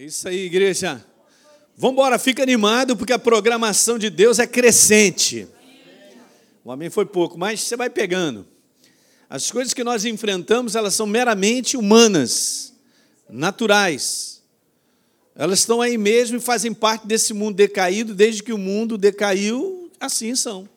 É 0.00 0.04
isso 0.04 0.28
aí, 0.28 0.44
igreja. 0.44 1.04
Vamos 1.76 1.94
embora, 1.94 2.20
fica 2.20 2.40
animado, 2.40 2.96
porque 2.96 3.12
a 3.12 3.18
programação 3.18 3.98
de 3.98 4.08
Deus 4.08 4.38
é 4.38 4.46
crescente. 4.46 5.48
O 6.64 6.70
amém 6.70 6.88
foi 6.88 7.04
pouco, 7.04 7.36
mas 7.36 7.62
você 7.62 7.76
vai 7.76 7.90
pegando. 7.90 8.46
As 9.28 9.50
coisas 9.50 9.74
que 9.74 9.82
nós 9.82 10.04
enfrentamos, 10.04 10.76
elas 10.76 10.94
são 10.94 11.04
meramente 11.04 11.76
humanas, 11.76 12.72
naturais. 13.28 14.40
Elas 15.34 15.58
estão 15.58 15.82
aí 15.82 15.98
mesmo 15.98 16.36
e 16.36 16.40
fazem 16.40 16.72
parte 16.72 17.04
desse 17.04 17.34
mundo 17.34 17.56
decaído, 17.56 18.14
desde 18.14 18.40
que 18.40 18.52
o 18.52 18.58
mundo 18.58 18.96
decaiu, 18.96 19.90
assim 19.98 20.36
são. 20.36 20.68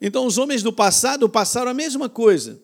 Então, 0.00 0.24
os 0.24 0.38
homens 0.38 0.62
do 0.62 0.72
passado 0.72 1.28
passaram 1.28 1.72
a 1.72 1.74
mesma 1.74 2.08
coisa. 2.08 2.60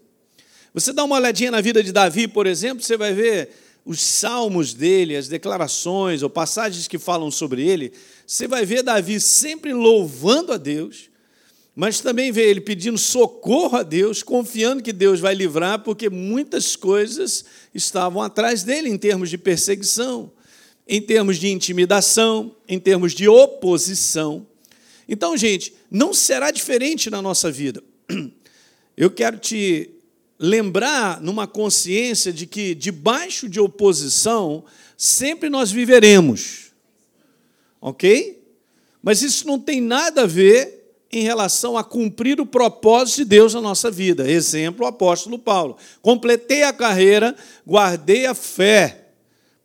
Você 0.72 0.92
dá 0.92 1.02
uma 1.02 1.16
olhadinha 1.16 1.50
na 1.50 1.60
vida 1.60 1.82
de 1.82 1.90
Davi, 1.90 2.28
por 2.28 2.46
exemplo, 2.46 2.84
você 2.84 2.96
vai 2.96 3.12
ver 3.12 3.50
os 3.84 4.00
salmos 4.00 4.74
dele, 4.74 5.16
as 5.16 5.28
declarações 5.28 6.22
ou 6.22 6.28
passagens 6.28 6.86
que 6.86 6.98
falam 6.98 7.30
sobre 7.30 7.66
ele, 7.66 7.92
você 8.26 8.46
vai 8.46 8.66
ver 8.66 8.82
Davi 8.82 9.18
sempre 9.20 9.72
louvando 9.72 10.52
a 10.52 10.56
Deus, 10.56 11.08
mas 11.74 12.00
também 12.00 12.32
vê 12.32 12.50
ele 12.50 12.60
pedindo 12.60 12.98
socorro 12.98 13.78
a 13.78 13.82
Deus, 13.82 14.22
confiando 14.22 14.82
que 14.82 14.92
Deus 14.92 15.20
vai 15.20 15.34
livrar, 15.34 15.78
porque 15.84 16.10
muitas 16.10 16.74
coisas 16.74 17.44
estavam 17.72 18.20
atrás 18.20 18.62
dele 18.62 18.88
em 18.88 18.98
termos 18.98 19.30
de 19.30 19.38
perseguição, 19.38 20.32
em 20.86 21.00
termos 21.00 21.38
de 21.38 21.48
intimidação, 21.48 22.54
em 22.66 22.78
termos 22.78 23.12
de 23.14 23.28
oposição. 23.28 24.46
Então, 25.08 25.36
gente, 25.36 25.72
não 25.90 26.12
será 26.12 26.50
diferente 26.50 27.08
na 27.08 27.22
nossa 27.22 27.50
vida. 27.50 27.82
Eu 28.96 29.10
quero 29.10 29.38
te 29.38 29.97
lembrar 30.38 31.20
numa 31.20 31.46
consciência 31.46 32.32
de 32.32 32.46
que 32.46 32.74
debaixo 32.74 33.48
de 33.48 33.58
oposição 33.58 34.64
sempre 34.96 35.48
nós 35.50 35.70
viveremos. 35.70 36.72
OK? 37.80 38.42
Mas 39.02 39.22
isso 39.22 39.46
não 39.46 39.58
tem 39.58 39.80
nada 39.80 40.22
a 40.22 40.26
ver 40.26 40.78
em 41.10 41.22
relação 41.22 41.76
a 41.76 41.82
cumprir 41.82 42.40
o 42.40 42.46
propósito 42.46 43.16
de 43.18 43.24
Deus 43.24 43.54
na 43.54 43.60
nossa 43.60 43.90
vida. 43.90 44.30
Exemplo, 44.30 44.84
o 44.84 44.88
apóstolo 44.88 45.38
Paulo. 45.38 45.76
Completei 46.02 46.62
a 46.62 46.72
carreira, 46.72 47.34
guardei 47.66 48.26
a 48.26 48.34
fé. 48.34 49.06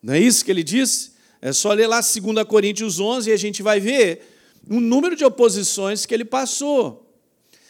Não 0.02 0.14
é 0.14 0.20
isso 0.20 0.44
que 0.44 0.52
ele 0.52 0.64
disse? 0.64 1.12
É 1.42 1.52
só 1.52 1.74
ler 1.74 1.88
lá 1.88 2.00
2 2.00 2.48
Coríntios 2.48 3.00
11 3.00 3.30
e 3.30 3.34
a 3.34 3.38
gente 3.38 3.62
vai 3.62 3.80
ver 3.80 4.22
o 4.70 4.80
número 4.80 5.16
de 5.16 5.26
oposições 5.26 6.06
que 6.06 6.14
ele 6.14 6.24
passou. 6.24 7.03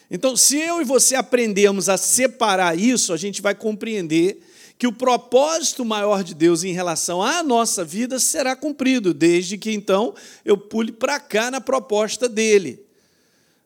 Então, 0.09 0.35
se 0.37 0.57
eu 0.57 0.81
e 0.81 0.85
você 0.85 1.15
aprendermos 1.15 1.89
a 1.89 1.97
separar 1.97 2.77
isso, 2.77 3.13
a 3.13 3.17
gente 3.17 3.41
vai 3.41 3.55
compreender 3.55 4.41
que 4.77 4.87
o 4.87 4.93
propósito 4.93 5.85
maior 5.85 6.23
de 6.23 6.33
Deus 6.33 6.63
em 6.63 6.73
relação 6.73 7.21
à 7.21 7.41
nossa 7.41 7.85
vida 7.85 8.19
será 8.19 8.55
cumprido, 8.55 9.13
desde 9.13 9.57
que 9.57 9.71
então 9.71 10.13
eu 10.43 10.57
pule 10.57 10.91
para 10.91 11.19
cá 11.19 11.49
na 11.49 11.61
proposta 11.61 12.27
dele. 12.27 12.83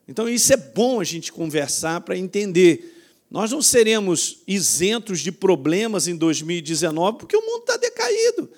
Então, 0.06 0.28
isso 0.28 0.52
é 0.52 0.56
bom 0.56 1.00
a 1.00 1.04
gente 1.04 1.32
conversar 1.32 2.00
para 2.00 2.16
entender. 2.16 2.94
Nós 3.30 3.50
não 3.50 3.60
seremos 3.60 4.38
isentos 4.46 5.20
de 5.20 5.30
problemas 5.30 6.08
em 6.08 6.16
2019, 6.16 7.18
porque 7.18 7.36
o 7.36 7.42
mundo 7.42 7.60
está 7.60 7.76
decaído, 7.76 8.48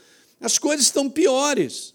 as 0.40 0.58
coisas 0.58 0.86
estão 0.86 1.10
piores. 1.10 1.92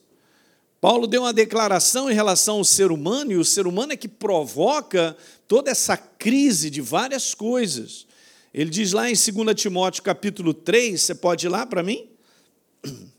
Paulo 0.79 1.07
deu 1.07 1.21
uma 1.23 1.33
declaração 1.33 2.09
em 2.09 2.13
relação 2.13 2.57
ao 2.57 2.63
ser 2.63 2.91
humano, 2.91 3.31
e 3.31 3.37
o 3.37 3.45
ser 3.45 3.65
humano 3.65 3.93
é 3.93 3.97
que 3.97 4.07
provoca 4.07 5.17
toda 5.47 5.71
essa 5.71 5.97
crise 5.97 6.69
de 6.69 6.81
várias 6.81 7.33
coisas. 7.33 8.05
Ele 8.53 8.69
diz 8.69 8.91
lá 8.91 9.09
em 9.09 9.13
2 9.13 9.55
Timóteo 9.55 10.03
capítulo 10.03 10.53
3, 10.53 11.01
você 11.01 11.15
pode 11.15 11.45
ir 11.45 11.49
lá 11.49 11.65
para 11.65 11.83
mim? 11.83 12.07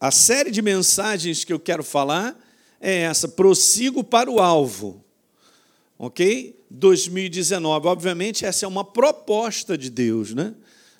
A 0.00 0.12
série 0.12 0.52
de 0.52 0.62
mensagens 0.62 1.44
que 1.44 1.52
eu 1.52 1.58
quero 1.58 1.82
falar 1.82 2.38
é 2.80 3.00
essa: 3.00 3.26
prossigo 3.28 4.04
para 4.04 4.30
o 4.30 4.38
alvo. 4.38 5.04
Ok? 5.98 6.56
2019. 6.70 7.88
Obviamente, 7.88 8.44
essa 8.44 8.64
é 8.64 8.68
uma 8.68 8.84
proposta 8.84 9.76
de 9.76 9.90
Deus, 9.90 10.32
né? 10.32 10.54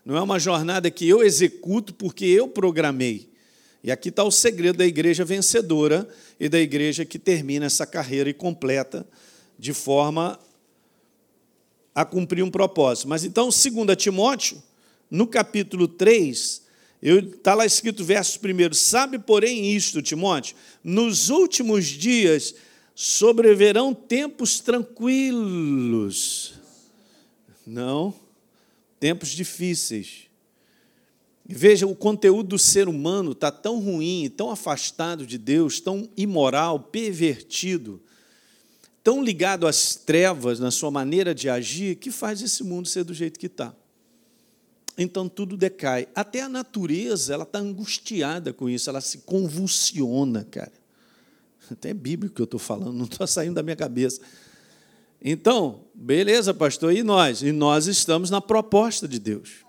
Não 0.08 0.16
é 0.16 0.22
uma 0.22 0.38
jornada 0.38 0.90
que 0.90 1.06
eu 1.06 1.22
executo 1.22 1.92
porque 1.92 2.24
eu 2.24 2.48
programei. 2.48 3.28
E 3.84 3.92
aqui 3.92 4.08
está 4.08 4.24
o 4.24 4.30
segredo 4.30 4.78
da 4.78 4.86
igreja 4.86 5.22
vencedora 5.22 6.08
e 6.40 6.48
da 6.48 6.58
igreja 6.58 7.04
que 7.04 7.18
termina 7.18 7.66
essa 7.66 7.86
carreira 7.86 8.30
e 8.30 8.32
completa 8.32 9.06
de 9.58 9.74
forma 9.74 10.40
a 11.94 12.06
cumprir 12.06 12.42
um 12.42 12.50
propósito. 12.50 13.06
Mas 13.06 13.22
então, 13.22 13.50
2 13.50 13.62
Timóteo, 13.98 14.62
no 15.10 15.26
capítulo 15.26 15.86
3, 15.86 16.62
está 17.02 17.54
lá 17.54 17.66
escrito, 17.66 18.02
verso 18.02 18.40
primeiro, 18.40 18.74
sabe, 18.74 19.18
porém, 19.18 19.76
isto, 19.76 20.00
Timóteo, 20.00 20.56
nos 20.82 21.28
últimos 21.28 21.84
dias 21.84 22.54
sobreverão 22.94 23.92
tempos 23.92 24.58
tranquilos. 24.58 26.54
Não, 27.66 28.14
tempos 28.98 29.30
difíceis. 29.30 30.28
Veja, 31.46 31.86
o 31.86 31.96
conteúdo 31.96 32.50
do 32.50 32.58
ser 32.58 32.88
humano 32.88 33.32
está 33.32 33.50
tão 33.50 33.80
ruim, 33.80 34.30
tão 34.36 34.50
afastado 34.50 35.26
de 35.26 35.38
Deus, 35.38 35.80
tão 35.80 36.08
imoral, 36.16 36.78
pervertido, 36.78 38.02
tão 39.02 39.24
ligado 39.24 39.66
às 39.66 39.94
trevas 39.94 40.60
na 40.60 40.70
sua 40.70 40.90
maneira 40.90 41.34
de 41.34 41.48
agir, 41.48 41.96
que 41.96 42.10
faz 42.10 42.42
esse 42.42 42.62
mundo 42.62 42.86
ser 42.86 43.04
do 43.04 43.14
jeito 43.14 43.38
que 43.38 43.46
está. 43.46 43.74
Então 44.98 45.28
tudo 45.28 45.56
decai. 45.56 46.06
Até 46.14 46.42
a 46.42 46.48
natureza 46.48 47.32
ela 47.32 47.44
está 47.44 47.60
angustiada 47.60 48.52
com 48.52 48.68
isso, 48.68 48.90
ela 48.90 49.00
se 49.00 49.18
convulsiona, 49.18 50.44
cara. 50.44 50.72
Até 51.70 51.90
é 51.90 51.94
bíblico 51.94 52.34
que 52.34 52.42
eu 52.42 52.44
estou 52.44 52.60
falando, 52.60 52.92
não 52.92 53.04
está 53.04 53.26
saindo 53.26 53.54
da 53.54 53.62
minha 53.62 53.76
cabeça. 53.76 54.20
Então, 55.22 55.84
beleza, 55.94 56.54
pastor, 56.54 56.92
e 56.92 57.02
nós? 57.02 57.42
E 57.42 57.50
nós 57.50 57.86
estamos 57.86 58.30
na 58.30 58.40
proposta 58.40 59.08
de 59.08 59.18
Deus. 59.18 59.66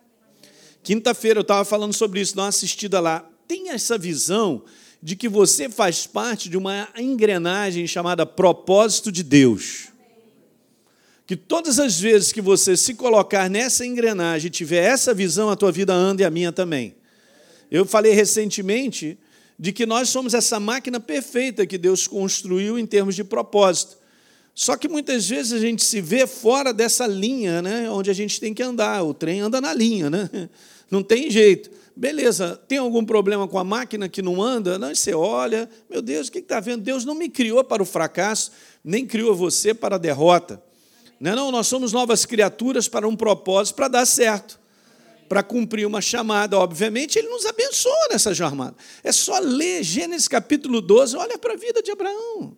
Quinta-feira 0.83 1.39
eu 1.39 1.41
estava 1.41 1.65
falando 1.65 1.93
sobre 1.93 2.21
isso, 2.21 2.35
dá 2.35 2.43
uma 2.43 2.49
assistida 2.49 2.99
lá. 2.99 3.27
Tem 3.47 3.69
essa 3.69 3.97
visão 3.97 4.63
de 5.01 5.15
que 5.15 5.27
você 5.27 5.69
faz 5.69 6.05
parte 6.05 6.49
de 6.49 6.57
uma 6.57 6.89
engrenagem 6.97 7.88
chamada 7.88 8.25
propósito 8.25 9.11
de 9.11 9.23
Deus. 9.23 9.88
Que 11.25 11.35
todas 11.35 11.79
as 11.79 11.99
vezes 11.99 12.31
que 12.31 12.41
você 12.41 12.75
se 12.75 12.93
colocar 12.95 13.49
nessa 13.49 13.85
engrenagem 13.85 14.47
e 14.47 14.51
tiver 14.51 14.83
essa 14.83 15.13
visão, 15.13 15.49
a 15.49 15.55
tua 15.55 15.71
vida 15.71 15.93
anda 15.93 16.21
e 16.21 16.25
a 16.25 16.31
minha 16.31 16.51
também. 16.51 16.95
Eu 17.69 17.85
falei 17.85 18.13
recentemente 18.13 19.17
de 19.57 19.71
que 19.71 19.85
nós 19.85 20.09
somos 20.09 20.33
essa 20.33 20.59
máquina 20.59 20.99
perfeita 20.99 21.67
que 21.67 21.77
Deus 21.77 22.07
construiu 22.07 22.79
em 22.79 22.85
termos 22.85 23.15
de 23.15 23.23
propósito. 23.23 23.98
Só 24.53 24.75
que 24.75 24.87
muitas 24.87 25.27
vezes 25.27 25.53
a 25.53 25.59
gente 25.59 25.83
se 25.83 26.01
vê 26.01 26.27
fora 26.27 26.73
dessa 26.73 27.07
linha, 27.07 27.61
né, 27.61 27.89
onde 27.89 28.09
a 28.09 28.13
gente 28.13 28.39
tem 28.39 28.53
que 28.53 28.61
andar. 28.61 29.03
O 29.03 29.13
trem 29.13 29.39
anda 29.39 29.61
na 29.61 29.73
linha, 29.73 30.09
né? 30.09 30.29
Não 30.91 31.03
tem 31.03 31.29
jeito. 31.29 31.69
Beleza, 31.95 32.59
tem 32.67 32.77
algum 32.77 33.03
problema 33.03 33.47
com 33.47 33.59
a 33.59 33.63
máquina 33.63 34.07
que 34.07 34.21
não 34.21 34.41
anda? 34.41 34.79
Não, 34.79 34.95
você 34.95 35.13
olha, 35.13 35.69
meu 35.89 36.01
Deus, 36.01 36.29
o 36.29 36.31
que 36.31 36.39
está 36.39 36.61
vendo? 36.61 36.81
Deus 36.81 37.03
não 37.03 37.13
me 37.13 37.27
criou 37.27 37.61
para 37.61 37.83
o 37.83 37.85
fracasso, 37.85 38.53
nem 38.81 39.05
criou 39.05 39.35
você 39.35 39.73
para 39.73 39.97
a 39.97 39.99
derrota. 39.99 40.63
Não, 41.19 41.31
é 41.31 41.35
não, 41.35 41.51
nós 41.51 41.67
somos 41.67 41.91
novas 41.91 42.25
criaturas 42.25 42.88
para 42.88 43.05
um 43.05 43.17
propósito, 43.17 43.75
para 43.75 43.89
dar 43.89 44.05
certo, 44.05 44.57
para 45.27 45.43
cumprir 45.43 45.85
uma 45.85 45.99
chamada. 45.99 46.57
Obviamente, 46.57 47.19
Ele 47.19 47.27
nos 47.27 47.45
abençoa 47.45 48.07
nessa 48.09 48.33
jornada. 48.33 48.75
É 49.03 49.11
só 49.11 49.38
ler 49.38 49.83
Gênesis 49.83 50.29
capítulo 50.29 50.79
12, 50.79 51.17
olha 51.17 51.38
para 51.38 51.53
a 51.53 51.57
vida 51.57 51.83
de 51.83 51.91
Abraão. 51.91 52.55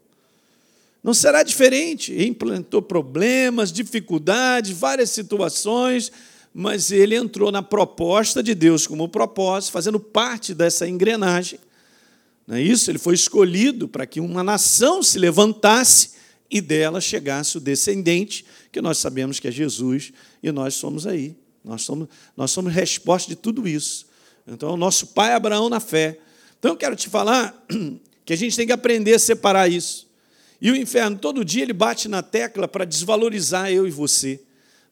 Não 1.03 1.13
será 1.13 1.43
diferente. 1.43 2.13
Implantou 2.23 2.81
problemas, 2.81 3.71
dificuldades, 3.71 4.77
várias 4.77 5.09
situações, 5.09 6.11
mas 6.53 6.91
ele 6.91 7.15
entrou 7.15 7.51
na 7.51 7.63
proposta 7.63 8.43
de 8.43 8.53
Deus 8.53 8.85
como 8.85 9.09
propósito, 9.09 9.71
fazendo 9.71 9.99
parte 9.99 10.53
dessa 10.53 10.87
engrenagem. 10.87 11.59
Não 12.45 12.55
é 12.55 12.61
isso? 12.61 12.91
Ele 12.91 12.99
foi 12.99 13.15
escolhido 13.15 13.87
para 13.87 14.05
que 14.05 14.19
uma 14.19 14.43
nação 14.43 15.01
se 15.01 15.17
levantasse 15.17 16.11
e 16.49 16.59
dela 16.59 16.99
chegasse 16.99 17.57
o 17.57 17.61
descendente, 17.61 18.45
que 18.71 18.81
nós 18.81 18.97
sabemos 18.97 19.39
que 19.39 19.47
é 19.47 19.51
Jesus, 19.51 20.11
e 20.43 20.51
nós 20.51 20.75
somos 20.75 21.07
aí. 21.07 21.35
Nós 21.63 21.83
somos, 21.83 22.07
nós 22.35 22.51
somos 22.51 22.73
resposta 22.73 23.29
de 23.29 23.35
tudo 23.35 23.67
isso. 23.67 24.05
Então, 24.45 24.73
o 24.73 24.77
nosso 24.77 25.07
pai 25.07 25.33
Abraão 25.33 25.69
na 25.69 25.79
fé. 25.79 26.19
Então, 26.59 26.71
eu 26.71 26.77
quero 26.77 26.95
te 26.95 27.07
falar 27.07 27.65
que 28.25 28.33
a 28.33 28.35
gente 28.35 28.55
tem 28.55 28.65
que 28.65 28.73
aprender 28.73 29.13
a 29.13 29.19
separar 29.19 29.69
isso. 29.69 30.10
E 30.61 30.69
o 30.69 30.75
inferno, 30.75 31.17
todo 31.17 31.43
dia, 31.43 31.63
ele 31.63 31.73
bate 31.73 32.07
na 32.07 32.21
tecla 32.21 32.67
para 32.67 32.85
desvalorizar 32.85 33.71
eu 33.71 33.87
e 33.87 33.91
você, 33.91 34.39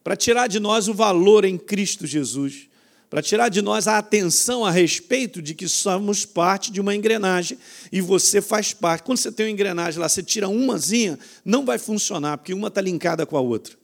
para 0.04 0.16
tirar 0.16 0.48
de 0.48 0.60
nós 0.60 0.88
o 0.88 0.94
valor 0.94 1.46
em 1.46 1.60
Cristo 1.60 2.08
Jesus, 2.08 2.68
para 3.08 3.22
tirar 3.22 3.50
de 3.50 3.62
nós 3.62 3.88
a 3.88 4.00
atenção 4.00 4.66
a 4.66 4.72
respeito 4.72 5.42
de 5.42 5.54
que 5.54 5.68
somos 5.68 6.26
parte 6.26 6.72
de 6.72 6.82
uma 6.82 6.96
engrenagem 6.96 7.58
e 7.92 8.02
você 8.02 8.42
faz 8.42 8.74
parte. 8.74 9.04
Quando 9.04 9.20
você 9.20 9.32
tem 9.32 9.46
uma 9.46 9.52
engrenagem 9.52 10.00
lá, 10.00 10.10
você 10.10 10.24
tira 10.24 10.48
umazinha, 10.48 11.20
não 11.46 11.64
vai 11.66 11.78
funcionar, 11.78 12.38
porque 12.38 12.54
uma 12.54 12.68
está 12.68 12.82
linkada 12.82 13.26
com 13.26 13.38
a 13.38 13.42
outra. 13.42 13.76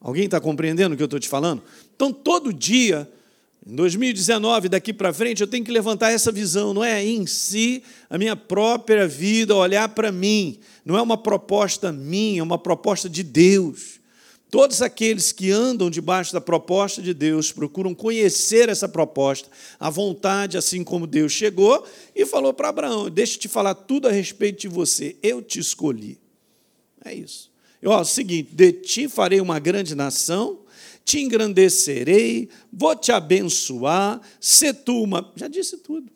Alguém 0.00 0.24
está 0.24 0.40
compreendendo 0.40 0.94
o 0.94 0.96
que 0.96 1.02
eu 1.02 1.06
estou 1.06 1.20
te 1.20 1.28
falando? 1.28 1.62
Então, 1.94 2.12
todo 2.12 2.52
dia, 2.52 3.08
Em 3.64 3.76
2019, 3.76 4.68
daqui 4.68 4.92
para 4.92 5.12
frente, 5.12 5.40
eu 5.40 5.46
tenho 5.46 5.64
que 5.64 5.70
levantar 5.70 6.10
essa 6.10 6.32
visão, 6.32 6.74
não 6.74 6.82
é 6.82 7.04
em 7.04 7.26
si, 7.26 7.84
a 8.10 8.18
minha 8.18 8.34
própria 8.34 9.06
vida, 9.06 9.54
olhar 9.54 9.88
para 9.90 10.10
mim. 10.10 10.58
Não 10.84 10.96
é 10.96 11.02
uma 11.02 11.16
proposta 11.16 11.92
minha, 11.92 12.40
é 12.40 12.42
uma 12.42 12.58
proposta 12.58 13.08
de 13.08 13.22
Deus. 13.22 14.00
Todos 14.50 14.82
aqueles 14.82 15.30
que 15.30 15.50
andam 15.50 15.88
debaixo 15.88 16.32
da 16.32 16.40
proposta 16.40 17.00
de 17.00 17.14
Deus 17.14 17.52
procuram 17.52 17.94
conhecer 17.94 18.68
essa 18.68 18.88
proposta, 18.88 19.48
a 19.78 19.88
vontade, 19.88 20.58
assim 20.58 20.82
como 20.82 21.06
Deus 21.06 21.32
chegou 21.32 21.86
e 22.14 22.26
falou 22.26 22.52
para 22.52 22.68
Abraão: 22.68 23.08
Deixa 23.08 23.36
eu 23.36 23.40
te 23.40 23.48
falar 23.48 23.74
tudo 23.74 24.08
a 24.08 24.10
respeito 24.10 24.60
de 24.60 24.68
você, 24.68 25.16
eu 25.22 25.40
te 25.40 25.60
escolhi. 25.60 26.18
É 27.04 27.14
isso. 27.14 27.50
Eu, 27.80 27.92
ó, 27.92 27.98
é 27.98 28.02
o 28.02 28.04
seguinte: 28.04 28.50
de 28.52 28.72
ti 28.72 29.08
farei 29.08 29.40
uma 29.40 29.58
grande 29.58 29.94
nação, 29.94 30.58
te 31.04 31.20
engrandecerei, 31.20 32.48
vou 32.72 32.96
te 32.96 33.12
abençoar, 33.12 34.20
se 34.40 34.72
tu 34.72 35.02
uma. 35.02 35.32
Já 35.36 35.48
disse 35.48 35.78
tudo. 35.78 36.10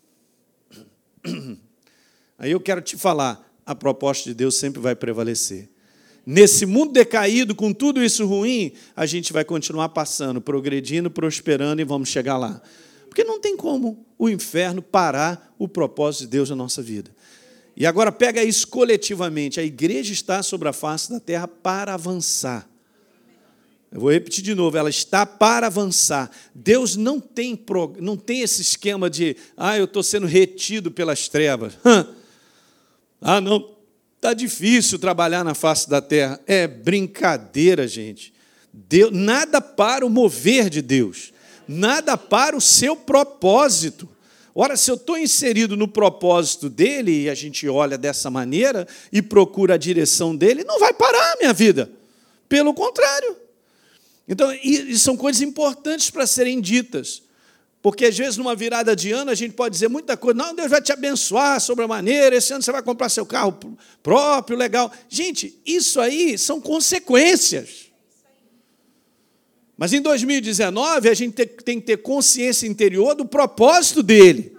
Aí 2.39 2.51
eu 2.51 2.61
quero 2.61 2.81
te 2.81 2.97
falar: 2.97 3.51
a 3.65 3.75
proposta 3.75 4.29
de 4.29 4.35
Deus 4.35 4.57
sempre 4.57 4.81
vai 4.81 4.95
prevalecer. 4.95 5.69
Nesse 6.25 6.67
mundo 6.67 6.93
decaído, 6.93 7.55
com 7.55 7.73
tudo 7.73 8.03
isso 8.03 8.27
ruim, 8.27 8.73
a 8.97 9.07
gente 9.07 9.33
vai 9.33 9.45
continuar 9.45 9.91
passando, 9.91 10.41
progredindo, 10.41 11.09
prosperando 11.09 11.81
e 11.81 11.85
vamos 11.85 12.09
chegar 12.09 12.37
lá. 12.37 12.61
Porque 13.09 13.23
não 13.23 13.41
tem 13.41 13.57
como 13.57 14.05
o 14.19 14.29
inferno 14.29 14.83
parar 14.83 15.55
o 15.57 15.69
propósito 15.69 16.23
de 16.23 16.27
Deus 16.29 16.51
na 16.51 16.57
nossa 16.57 16.83
vida. 16.83 17.15
E 17.77 17.87
agora 17.87 18.11
pega 18.11 18.43
isso 18.43 18.67
coletivamente. 18.67 19.61
A 19.61 19.63
igreja 19.63 20.13
está 20.13 20.43
sobre 20.43 20.69
a 20.69 20.73
face 20.73 21.11
da 21.11 21.21
terra 21.21 21.47
para 21.47 21.95
avançar. 21.95 22.69
Eu 23.91 24.01
vou 24.01 24.11
repetir 24.11 24.43
de 24.43 24.55
novo, 24.55 24.77
ela 24.77 24.91
está 24.91 25.25
para 25.25 25.69
avançar. 25.69 26.31
Deus 26.55 26.97
não 26.97 27.21
tem, 27.21 27.59
não 27.99 28.17
tem 28.17 28.41
esse 28.41 28.61
esquema 28.61 29.09
de, 29.09 29.37
ah, 29.57 29.79
eu 29.79 29.85
estou 29.85 30.03
sendo 30.03 30.27
retido 30.27 30.91
pelas 30.91 31.29
trevas. 31.29 31.75
ah, 33.21 33.41
não, 33.41 33.77
está 34.17 34.35
difícil 34.35 34.99
trabalhar 34.99 35.45
na 35.45 35.55
face 35.55 35.89
da 35.89 36.01
terra. 36.01 36.41
É 36.47 36.67
brincadeira, 36.67 37.87
gente. 37.87 38.35
Deus, 38.73 39.11
nada 39.13 39.61
para 39.61 40.05
o 40.05 40.11
mover 40.11 40.69
de 40.69 40.83
Deus, 40.83 41.33
nada 41.67 42.17
para 42.17 42.57
o 42.57 42.61
seu 42.61 42.95
propósito. 42.95 44.09
Ora, 44.55 44.77
se 44.77 44.91
eu 44.91 44.97
estou 44.97 45.17
inserido 45.17 45.77
no 45.77 45.87
propósito 45.87 46.69
dele, 46.69 47.25
e 47.25 47.31
a 47.31 47.35
gente 47.35 47.69
olha 47.69 47.97
dessa 47.97 48.31
maneira 48.31 48.87
e 49.13 49.23
procura 49.23 49.75
a 49.75 49.79
direção 49.79 50.35
dele, 50.35 50.65
não 50.65 50.81
vai 50.81 50.93
parar 50.93 51.33
a 51.33 51.37
minha 51.37 51.53
vida. 51.53 51.91
Pelo 52.49 52.75
contrário. 52.75 53.46
Então, 54.29 54.53
e 54.53 54.99
são 54.99 55.17
coisas 55.17 55.43
importantes 55.43 56.11
para 56.11 56.27
serem 56.27 56.61
ditas. 56.61 57.23
Porque 57.81 58.07
às 58.07 58.19
vezes, 58.19 58.37
numa 58.37 58.57
virada 58.57 58.97
de 58.97 59.13
ano, 59.13 59.31
a 59.31 59.35
gente 59.35 59.55
pode 59.55 59.75
dizer 59.75 59.89
muita 59.89 60.17
coisa. 60.17 60.37
Não, 60.37 60.55
Deus 60.55 60.69
vai 60.69 60.83
te 60.83 60.93
abençoar 60.93 61.61
sobre 61.61 61.85
a 61.85 61.89
maneira. 61.89 62.35
Esse 62.35 62.53
ano 62.53 62.61
você 62.61 62.73
vai 62.73 62.83
comprar 62.83 63.09
seu 63.09 63.25
carro 63.25 63.57
próprio, 64.03 64.59
legal. 64.59 64.93
Gente, 65.09 65.57
isso 65.65 66.01
aí 66.01 66.37
são 66.37 66.61
consequências. 66.61 67.87
Mas 69.77 69.93
em 69.93 70.01
2019, 70.01 71.09
a 71.09 71.15
gente 71.15 71.47
tem 71.47 71.79
que 71.79 71.87
ter 71.87 71.99
consciência 71.99 72.67
interior 72.67 73.15
do 73.15 73.25
propósito 73.25 74.03
dele, 74.03 74.57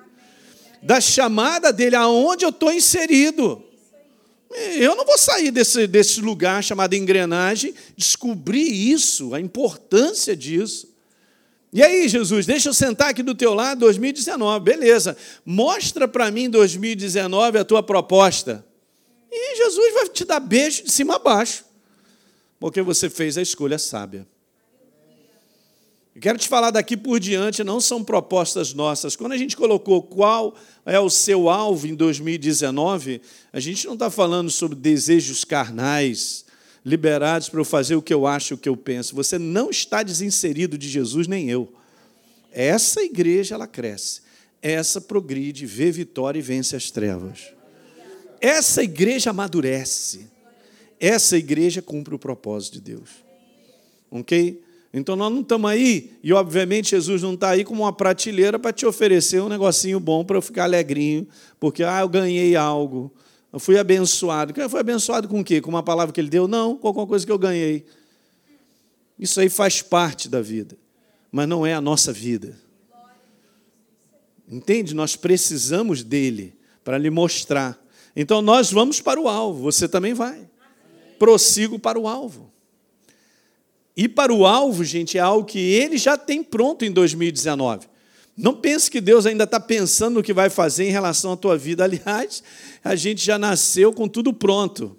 da 0.82 1.02
chamada 1.02 1.74
dele, 1.74 1.98
aonde 1.98 2.46
eu 2.46 2.50
estou 2.50 2.72
inserido. 2.72 3.62
Eu 4.50 4.96
não 4.96 5.06
vou 5.06 5.18
sair 5.18 5.52
desse, 5.52 5.88
desse 5.88 6.22
lugar 6.22 6.64
chamado 6.64 6.94
engrenagem, 6.94 7.74
descobrir 7.96 8.68
isso, 8.68 9.34
a 9.34 9.42
importância 9.42 10.36
disso. 10.36 10.96
E 11.72 11.84
aí, 11.84 12.08
Jesus, 12.08 12.46
deixa 12.46 12.70
eu 12.70 12.74
sentar 12.74 13.10
aqui 13.10 13.22
do 13.22 13.36
teu 13.36 13.54
lado 13.54 13.80
2019, 13.80 14.64
beleza. 14.64 15.18
Mostra 15.46 16.08
para 16.08 16.32
mim 16.32 16.50
2019 16.50 17.58
a 17.58 17.66
tua 17.66 17.84
proposta. 17.84 18.66
E 19.30 19.58
Jesus 19.58 19.94
vai 19.94 20.10
te 20.10 20.24
dar 20.24 20.40
beijo 20.40 20.84
de 20.84 20.92
cima 20.92 21.16
a 21.16 21.20
baixo, 21.20 21.66
porque 22.60 22.82
você 22.82 23.10
fez 23.10 23.38
a 23.38 23.42
escolha 23.42 23.78
sábia. 23.78 24.26
Eu 26.18 26.22
quero 26.22 26.40
te 26.40 26.48
falar 26.48 26.72
daqui 26.72 26.98
por 26.98 27.20
diante, 27.20 27.64
não 27.64 27.80
são 27.80 28.04
propostas 28.04 28.74
nossas. 28.74 29.16
Quando 29.16 29.34
a 29.34 29.38
gente 29.38 29.56
colocou 29.56 30.02
qual 30.02 30.56
é 30.84 31.00
o 31.00 31.12
seu 31.12 31.48
alvo 31.48 31.86
em 31.86 31.94
2019, 31.94 33.22
a 33.54 33.60
gente 33.60 33.86
não 33.86 33.94
está 33.94 34.10
falando 34.10 34.50
sobre 34.50 34.76
desejos 34.76 35.44
carnais, 35.44 36.44
liberados 36.84 37.50
para 37.50 37.60
eu 37.60 37.64
fazer 37.64 37.96
o 37.96 38.02
que 38.02 38.12
eu 38.12 38.26
acho, 38.26 38.56
o 38.56 38.58
que 38.58 38.68
eu 38.68 38.76
penso. 38.76 39.14
Você 39.14 39.38
não 39.38 39.70
está 39.70 40.02
desinserido 40.02 40.76
de 40.76 40.90
Jesus, 40.90 41.28
nem 41.28 41.52
eu. 41.52 41.72
Essa 42.52 43.04
igreja, 43.04 43.54
ela 43.54 43.68
cresce. 43.68 44.22
Essa 44.60 45.00
progride, 45.00 45.68
vê 45.68 45.92
vitória 45.92 46.40
e 46.40 46.42
vence 46.42 46.76
as 46.76 46.90
trevas. 46.90 47.54
Essa 48.42 48.82
igreja 48.82 49.30
amadurece. 49.30 50.26
Essa 51.00 51.38
igreja 51.38 51.80
cumpre 51.80 52.16
o 52.16 52.20
propósito 52.20 52.74
de 52.74 52.82
Deus. 52.82 53.10
Ok? 54.10 54.66
Então 54.94 55.16
nós 55.16 55.32
não 55.32 55.42
estamos 55.42 55.70
aí, 55.70 56.14
e 56.24 56.32
obviamente 56.32 56.92
Jesus 56.92 57.22
não 57.22 57.34
está 57.34 57.50
aí 57.50 57.64
como 57.64 57.84
uma 57.84 57.94
prateleira 57.94 58.58
para 58.58 58.72
te 58.72 58.86
oferecer 58.86 59.42
um 59.42 59.50
negocinho 59.50 60.00
bom 60.00 60.24
para 60.24 60.38
eu 60.38 60.42
ficar 60.42 60.64
alegrinho, 60.64 61.28
porque 61.60 61.84
ah, 61.84 62.00
eu 62.00 62.10
ganhei 62.10 62.56
algo, 62.56 63.12
eu 63.52 63.60
fui 63.60 63.78
abençoado. 63.78 64.54
Fui 64.70 64.80
abençoado 64.80 65.28
com 65.28 65.40
o 65.40 65.44
quê? 65.44 65.62
Com 65.62 65.70
uma 65.70 65.84
palavra 65.84 66.14
que 66.14 66.20
ele 66.20 66.30
deu? 66.30 66.48
Não, 66.48 66.78
com 66.78 66.88
alguma 66.88 67.08
coisa 67.08 67.26
que 67.26 67.32
eu 67.32 67.40
ganhei. 67.40 67.86
Isso 69.18 69.40
aí 69.40 69.50
faz 69.50 69.82
parte 69.82 70.30
da 70.30 70.42
vida, 70.42 70.78
mas 71.32 71.48
não 71.48 71.66
é 71.66 71.74
a 71.74 71.82
nossa 71.82 72.14
vida. 72.14 72.56
Entende? 74.48 74.94
Nós 74.94 75.16
precisamos 75.16 76.04
dele 76.04 76.56
para 76.84 76.98
lhe 76.98 77.10
mostrar. 77.10 77.78
Então 78.16 78.42
nós 78.42 78.72
vamos 78.72 79.02
para 79.02 79.20
o 79.20 79.28
alvo, 79.28 79.64
você 79.64 79.88
também 79.88 80.14
vai. 80.14 80.48
Prossigo 81.18 81.80
para 81.80 82.00
o 82.00 82.08
alvo. 82.08 82.52
Ir 83.98 84.10
para 84.10 84.32
o 84.32 84.46
alvo, 84.46 84.84
gente, 84.84 85.18
é 85.18 85.22
algo 85.22 85.44
que 85.44 85.58
ele 85.58 85.98
já 85.98 86.16
tem 86.16 86.44
pronto 86.44 86.86
em 86.86 86.92
2019. 86.92 87.88
Não 88.38 88.54
pense 88.54 88.92
que 88.92 89.02
Deus 89.02 89.26
ainda 89.26 89.46
está 89.46 89.60
pensando 89.60 90.14
no 90.14 90.24
que 90.24 90.32
vai 90.32 90.52
fazer 90.52 90.86
em 90.86 90.92
relação 90.92 91.32
à 91.32 91.36
tua 91.38 91.58
vida. 91.58 91.84
Aliás, 91.84 92.44
a 92.84 92.96
gente 92.96 93.26
já 93.26 93.40
nasceu 93.40 93.92
com 93.92 94.08
tudo 94.08 94.32
pronto. 94.32 94.96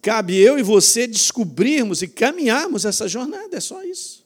Cabe 0.00 0.38
eu 0.38 0.56
e 0.56 0.62
você 0.62 1.08
descobrirmos 1.08 2.02
e 2.02 2.06
caminharmos 2.06 2.84
essa 2.84 3.08
jornada, 3.08 3.56
é 3.56 3.60
só 3.60 3.82
isso. 3.82 4.22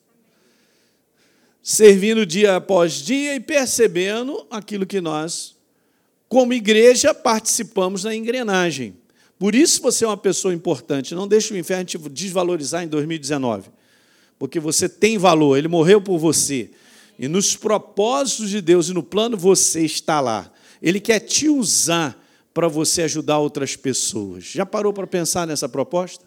Servindo 1.63 2.27
dia 2.27 2.57
após 2.57 2.93
dia 2.95 3.37
e 3.37 3.41
percebendo 3.41 4.47
aquilo 4.51 4.85
que 4.85 5.01
nós, 5.01 5.57
como 6.29 6.53
igreja, 6.53 7.15
participamos 7.15 8.05
na 8.05 8.15
engrenagem. 8.15 8.95
Por 9.39 9.55
isso 9.55 9.81
você 9.81 10.05
é 10.05 10.09
uma 10.09 10.17
pessoa 10.17 10.53
importante. 10.53 11.15
Não 11.15 11.29
deixe 11.29 11.55
o 11.55 11.57
inferno 11.57 11.85
te 11.85 11.97
desvalorizar 11.97 12.83
em 12.83 12.89
2019 12.89 13.78
porque 14.39 14.61
você 14.61 14.89
tem 14.89 15.19
valor, 15.19 15.57
ele 15.57 15.69
morreu 15.69 16.01
por 16.01 16.19
você. 16.19 16.71
E 17.19 17.27
nos 17.27 17.57
propósitos 17.57 18.51
de 18.51 18.61
Deus 18.61 18.89
e 18.89 18.93
no 18.93 19.03
plano 19.03 19.37
você 19.37 19.85
está 19.85 20.21
lá. 20.21 20.53
Ele 20.81 21.01
quer 21.01 21.21
te 21.21 21.49
usar 21.49 22.17
para 22.55 22.69
você 22.69 23.03
ajudar 23.03 23.39
outras 23.39 23.75
pessoas. 23.75 24.45
Já 24.45 24.65
parou 24.65 24.93
para 24.93 25.07
pensar 25.07 25.47
nessa 25.47 25.69
proposta? 25.69 26.25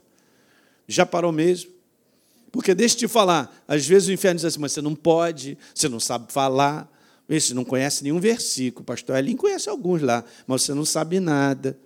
Já 0.88 1.06
parou 1.06 1.32
mesmo? 1.32 1.72
Porque 2.51 2.75
deixa 2.75 2.96
eu 2.96 3.00
te 3.00 3.08
falar, 3.08 3.63
às 3.65 3.88
vezes 3.88 4.10
o 4.10 4.12
inferno 4.12 4.36
diz 4.36 4.46
assim, 4.46 4.60
mas 4.60 4.74
você 4.74 4.82
não 4.82 4.94
pode, 4.94 5.58
você 5.74 5.88
não 5.88 6.01
sabe 6.01 6.34
falar, 6.34 6.91
você 7.30 7.53
não 7.53 7.63
conhece 7.63 8.03
nenhum 8.03 8.20
versículo, 8.20 8.84
pastor 8.84 9.15
Elin 9.18 9.38
conhece 9.38 9.70
alguns 9.70 10.01
lá, 10.01 10.24
mas 10.46 10.63
você 10.63 10.74
não 10.74 10.84
sabe 10.84 11.22
nada. 11.22 11.80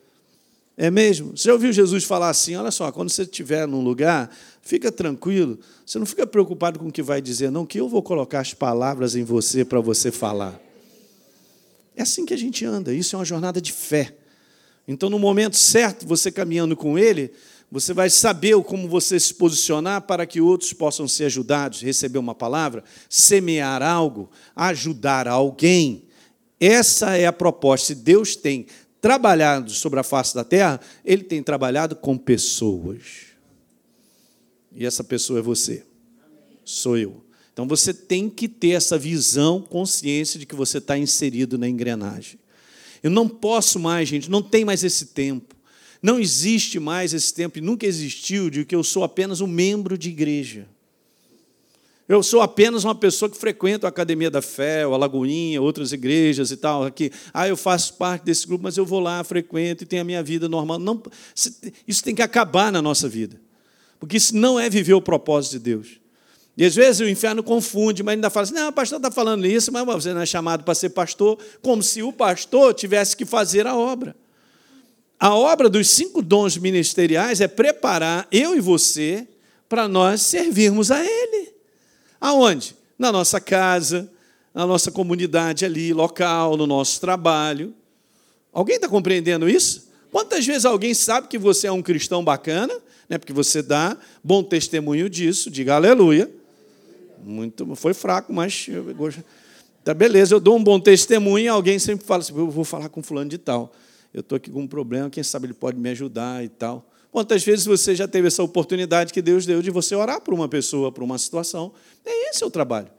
É 0.77 0.91
mesmo? 0.91 1.38
Você 1.38 1.48
já 1.48 1.53
ouviu 1.53 1.72
Jesus 1.72 2.03
falar 2.03 2.29
assim? 2.29 2.55
Olha 2.55 2.72
só, 2.72 2.91
quando 2.91 3.10
você 3.10 3.24
estiver 3.24 3.65
num 3.65 3.82
lugar, 3.82 4.29
fica 4.62 4.91
tranquilo, 4.91 5.58
você 5.86 5.98
não 5.98 6.05
fica 6.05 6.27
preocupado 6.27 6.79
com 6.79 6.88
o 6.88 6.91
que 6.91 7.01
vai 7.01 7.22
dizer, 7.22 7.50
não, 7.50 7.65
que 7.65 7.79
eu 7.79 7.88
vou 7.88 8.03
colocar 8.03 8.41
as 8.41 8.53
palavras 8.53 9.15
em 9.15 9.24
você 9.24 9.63
para 9.63 9.79
você 9.79 10.12
falar. 10.12 10.60
É 11.96 12.01
assim 12.01 12.25
que 12.25 12.34
a 12.34 12.38
gente 12.38 12.65
anda, 12.65 12.94
isso 12.94 13.15
é 13.15 13.20
uma 13.20 13.25
jornada 13.25 13.62
de 13.62 13.72
fé. 13.72 14.13
Então, 14.86 15.10
no 15.10 15.17
momento 15.17 15.55
certo, 15.55 16.05
você 16.05 16.29
caminhando 16.29 16.75
com 16.75 17.00
Ele, 17.00 17.32
você 17.72 17.94
vai 17.94 18.10
saber 18.10 18.62
como 18.63 18.88
você 18.88 19.20
se 19.20 19.34
posicionar 19.34 20.01
para 20.01 20.25
que 20.25 20.41
outros 20.41 20.74
possam 20.74 21.08
ser 21.08 21.25
ajudados, 21.25 21.82
receber 21.82 22.20
uma 22.20 22.36
palavra, 22.36 22.84
semear 23.10 23.82
algo, 23.82 24.29
ajudar 24.55 25.27
alguém. 25.27 26.03
Essa 26.60 27.17
é 27.17 27.25
a 27.25 27.34
proposta. 27.34 27.88
Se 27.88 27.96
Deus 27.96 28.36
tem 28.36 28.67
trabalhado 29.05 29.69
sobre 29.69 30.00
a 30.00 30.03
face 30.03 30.33
da 30.33 30.43
terra, 30.43 30.81
ele 31.05 31.24
tem 31.24 31.43
trabalhado 31.43 31.95
com 31.95 32.17
pessoas. 32.17 33.35
E 34.74 34.83
essa 34.83 35.03
pessoa 35.03 35.38
é 35.38 35.43
você. 35.43 35.85
Sou 36.63 36.97
eu. 36.97 37.24
Então 37.53 37.67
você 37.67 37.93
tem 37.93 38.27
que 38.27 38.47
ter 38.47 38.71
essa 38.71 38.97
visão, 38.97 39.62
consciência 39.62 40.39
de 40.39 40.47
que 40.47 40.55
você 40.55 40.79
está 40.79 40.97
inserido 40.97 41.55
na 41.55 41.69
engrenagem. 41.69 42.39
Eu 43.03 43.12
não 43.12 43.29
posso 43.29 43.77
mais, 43.77 44.09
gente, 44.09 44.27
não 44.27 44.41
tem 44.41 44.65
mais 44.65 44.83
esse 44.83 45.05
tempo. 45.05 45.55
Não 46.01 46.19
existe 46.19 46.79
mais 46.79 47.13
esse 47.13 47.31
tempo, 47.31 47.59
e 47.59 47.62
nunca 47.62 47.85
existiu, 47.85 48.50
de 48.50 48.65
que 48.65 48.75
eu 48.75 48.83
sou 48.83 49.03
apenas 49.03 49.39
um 49.39 49.45
membro 49.45 50.00
de 50.00 50.09
igreja. 50.09 50.67
Eu 52.07 52.21
sou 52.21 52.41
apenas 52.41 52.83
uma 52.83 52.93
pessoa 52.93 53.29
que 53.29 53.38
frequenta 53.38 53.88
a 53.88 53.89
Academia 53.89 54.29
da 54.29 54.41
Fé, 54.41 54.83
a 54.83 54.89
Lagoinha, 54.89 55.59
outras 55.59 55.91
igrejas 55.91 56.51
e 56.51 56.57
tal. 56.57 56.83
Aqui. 56.83 57.12
Ah, 57.33 57.47
eu 57.47 57.57
faço 57.57 57.95
parte 57.95 58.24
desse 58.24 58.45
grupo, 58.45 58.63
mas 58.63 58.77
eu 58.77 58.85
vou 58.85 59.00
lá, 59.00 59.24
frequento 59.24 59.83
e 59.83 59.88
tenho 59.88 60.03
a 60.03 60.05
minha 60.05 60.21
vida 60.21 60.47
normal. 60.47 60.77
Não, 60.77 61.01
isso 61.88 62.03
tem 62.03 62.13
que 62.13 62.21
acabar 62.21 62.71
na 62.71 62.81
nossa 62.81 63.09
vida. 63.09 63.41
Porque 64.00 64.17
isso 64.17 64.35
não 64.35 64.59
é 64.59 64.69
viver 64.69 64.93
o 64.93 65.01
propósito 65.01 65.53
de 65.53 65.59
Deus. 65.59 66.00
E 66.55 66.63
às 66.63 66.75
vezes 66.75 67.01
o 67.01 67.09
inferno 67.09 67.41
confunde, 67.41 68.03
mas 68.03 68.13
ainda 68.13 68.29
fala 68.29 68.43
assim: 68.43 68.53
não, 68.53 68.69
o 68.69 68.74
pastor 68.74 68.97
está 68.97 69.09
falando 69.09 69.45
isso, 69.47 69.71
mas 69.71 69.83
você 69.83 70.13
não 70.13 70.21
é 70.21 70.25
chamado 70.27 70.63
para 70.63 70.75
ser 70.75 70.89
pastor, 70.89 71.39
como 71.62 71.81
se 71.81 72.03
o 72.03 72.13
pastor 72.13 72.74
tivesse 72.75 73.17
que 73.17 73.25
fazer 73.25 73.65
a 73.65 73.75
obra. 73.75 74.15
A 75.19 75.33
obra 75.33 75.69
dos 75.69 75.89
cinco 75.89 76.21
dons 76.21 76.55
ministeriais 76.57 77.41
é 77.41 77.47
preparar 77.47 78.27
eu 78.31 78.55
e 78.55 78.62
você 78.62 79.27
para 79.67 79.88
nós 79.88 80.21
servirmos 80.21 80.91
a 80.91 81.03
Ele. 81.03 81.54
Aonde? 82.19 82.75
Na 82.98 83.12
nossa 83.12 83.39
casa, 83.39 84.10
na 84.53 84.65
nossa 84.65 84.89
comunidade 84.89 85.65
ali, 85.65 85.93
local, 85.93 86.55
no 86.55 86.65
nosso 86.65 87.01
trabalho. 87.01 87.74
Alguém 88.53 88.77
está 88.77 88.88
compreendendo 88.88 89.50
isso? 89.50 89.89
Quantas 90.12 90.45
vezes 90.45 90.63
alguém 90.63 90.93
sabe 90.93 91.27
que 91.27 91.38
você 91.38 91.67
é 91.67 91.72
um 91.74 91.81
cristão 91.81 92.24
bacana, 92.24 92.74
né, 93.10 93.17
porque 93.17 93.34
você 93.34 93.62
dá 93.62 93.98
bom 94.24 94.41
testemunho 94.41 95.10
disso, 95.10 95.51
diga 95.51 95.75
aleluia. 95.75 96.31
Muito, 97.22 97.75
foi 97.75 97.93
fraco, 97.93 98.31
mas 98.31 98.67
tá 99.84 99.93
beleza, 99.93 100.34
eu 100.34 100.39
dou 100.39 100.55
um 100.55 100.63
bom 100.63 100.79
testemunho 100.79 101.45
e 101.45 101.48
alguém 101.50 101.77
sempre 101.77 102.05
fala 102.05 102.22
assim, 102.22 102.34
eu 102.34 102.50
vou 102.50 102.63
falar 102.63 102.88
com 102.88 103.03
fulano 103.03 103.29
de 103.29 103.38
tal. 103.38 103.74
Eu 104.13 104.22
estou 104.22 104.38
aqui 104.38 104.50
com 104.50 104.62
um 104.62 104.67
problema, 104.67 105.10
quem 105.10 105.22
sabe 105.22 105.48
ele 105.48 105.53
pode 105.53 105.77
me 105.77 105.89
ajudar 105.89 106.45
e 106.45 106.48
tal. 106.48 106.89
Quantas 107.15 107.45
vezes 107.45 107.63
você 107.63 107.95
já 107.95 108.10
teve 108.10 108.27
essa 108.27 108.43
oportunidade 108.43 109.13
que 109.13 109.22
Deus 109.22 109.45
deu 109.45 109.62
de 109.62 109.72
você 109.72 109.95
orar 109.95 110.19
por 110.19 110.34
uma 110.34 110.50
pessoa, 110.50 110.91
por 110.91 111.01
uma 111.01 111.17
situação? 111.17 111.72
É 112.05 112.29
esse 112.29 112.43
o 112.43 112.51
trabalho. 112.51 112.89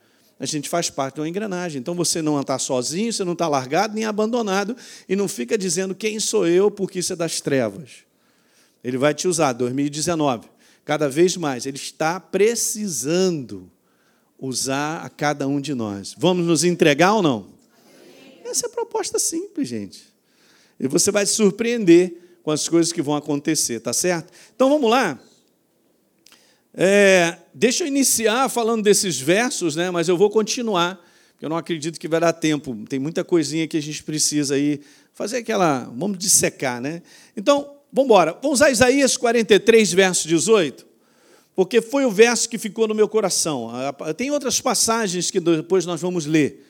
A 0.40 0.46
gente 0.46 0.70
faz 0.70 0.88
parte 0.88 1.16
de 1.16 1.20
uma 1.20 1.28
engrenagem. 1.28 1.78
Então 1.78 1.94
você 1.94 2.22
não 2.22 2.40
está 2.40 2.58
sozinho, 2.58 3.12
você 3.12 3.24
não 3.24 3.34
está 3.34 3.46
largado 3.46 3.94
nem 3.94 4.06
abandonado 4.06 4.74
e 5.06 5.14
não 5.14 5.28
fica 5.28 5.58
dizendo 5.58 5.94
quem 5.94 6.18
sou 6.18 6.48
eu 6.48 6.70
porque 6.70 7.00
isso 7.00 7.12
é 7.12 7.16
das 7.16 7.42
trevas. 7.42 8.06
Ele 8.82 8.96
vai 8.96 9.12
te 9.12 9.28
usar, 9.28 9.52
2019, 9.52 10.48
cada 10.82 11.10
vez 11.10 11.36
mais. 11.36 11.66
Ele 11.66 11.76
está 11.76 12.18
precisando 12.18 13.70
usar 14.38 15.04
a 15.04 15.10
cada 15.10 15.46
um 15.46 15.60
de 15.60 15.74
nós. 15.74 16.14
Vamos 16.16 16.46
nos 16.46 16.64
entregar 16.64 17.12
ou 17.12 17.22
não? 17.22 17.48
Essa 18.42 18.64
é 18.64 18.68
a 18.70 18.72
proposta 18.72 19.18
simples, 19.18 19.68
gente. 19.68 20.04
E 20.80 20.88
você 20.88 21.10
vai 21.10 21.26
se 21.26 21.34
surpreender 21.34 22.25
com 22.46 22.52
as 22.52 22.68
coisas 22.68 22.92
que 22.92 23.02
vão 23.02 23.16
acontecer, 23.16 23.80
tá 23.80 23.92
certo? 23.92 24.32
Então 24.54 24.68
vamos 24.68 24.88
lá. 24.88 25.18
É, 26.72 27.38
deixa 27.52 27.82
eu 27.82 27.88
iniciar 27.88 28.48
falando 28.48 28.84
desses 28.84 29.18
versos, 29.18 29.74
né? 29.74 29.90
Mas 29.90 30.08
eu 30.08 30.16
vou 30.16 30.30
continuar, 30.30 30.94
porque 31.32 31.44
eu 31.44 31.48
não 31.48 31.56
acredito 31.56 31.98
que 31.98 32.06
vai 32.06 32.20
dar 32.20 32.32
tempo. 32.32 32.72
Tem 32.88 33.00
muita 33.00 33.24
coisinha 33.24 33.66
que 33.66 33.76
a 33.76 33.82
gente 33.82 34.00
precisa 34.04 34.54
aí 34.54 34.80
fazer 35.12 35.38
aquela, 35.38 35.90
vamos 35.92 36.18
dissecar, 36.18 36.80
né? 36.80 37.02
Então, 37.36 37.68
vamos 37.92 38.10
embora. 38.10 38.38
Vamos 38.40 38.60
usar 38.60 38.70
Isaías 38.70 39.16
43, 39.16 39.92
verso 39.92 40.28
18, 40.28 40.86
porque 41.52 41.82
foi 41.82 42.04
o 42.04 42.12
verso 42.12 42.48
que 42.48 42.58
ficou 42.58 42.86
no 42.86 42.94
meu 42.94 43.08
coração. 43.08 43.72
Tem 44.16 44.30
outras 44.30 44.60
passagens 44.60 45.32
que 45.32 45.40
depois 45.40 45.84
nós 45.84 46.00
vamos 46.00 46.26
ler. 46.26 46.64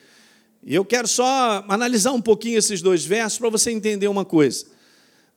E 0.65 0.73
eu 0.73 0.83
quero 0.83 1.07
só 1.07 1.63
analisar 1.69 2.13
um 2.13 2.21
pouquinho 2.21 2.57
esses 2.57 2.81
dois 2.81 3.05
versos 3.05 3.37
para 3.37 3.49
você 3.51 3.69
entender 3.69 4.07
uma 4.07 4.25
coisa. 4.25 4.75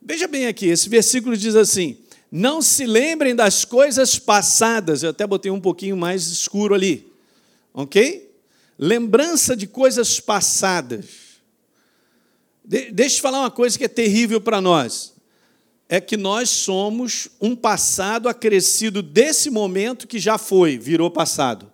Veja 0.01 0.27
bem 0.27 0.47
aqui, 0.47 0.65
esse 0.65 0.89
versículo 0.89 1.37
diz 1.37 1.55
assim: 1.55 1.97
Não 2.31 2.61
se 2.61 2.85
lembrem 2.85 3.35
das 3.35 3.63
coisas 3.63 4.17
passadas. 4.17 5.03
Eu 5.03 5.11
até 5.11 5.27
botei 5.27 5.51
um 5.51 5.61
pouquinho 5.61 5.95
mais 5.95 6.27
escuro 6.27 6.73
ali. 6.73 7.11
Ok? 7.73 8.29
Lembrança 8.79 9.55
de 9.55 9.67
coisas 9.67 10.19
passadas. 10.19 11.05
De 12.63 12.91
deixa 12.91 13.17
eu 13.17 13.21
falar 13.21 13.41
uma 13.41 13.51
coisa 13.51 13.77
que 13.77 13.85
é 13.85 13.87
terrível 13.87 14.41
para 14.41 14.59
nós. 14.59 15.13
É 15.87 15.99
que 15.99 16.17
nós 16.17 16.49
somos 16.49 17.27
um 17.39 17.55
passado 17.55 18.29
acrescido 18.29 19.01
desse 19.03 19.49
momento 19.49 20.07
que 20.07 20.19
já 20.19 20.37
foi, 20.37 20.77
virou 20.77 21.11
passado. 21.11 21.71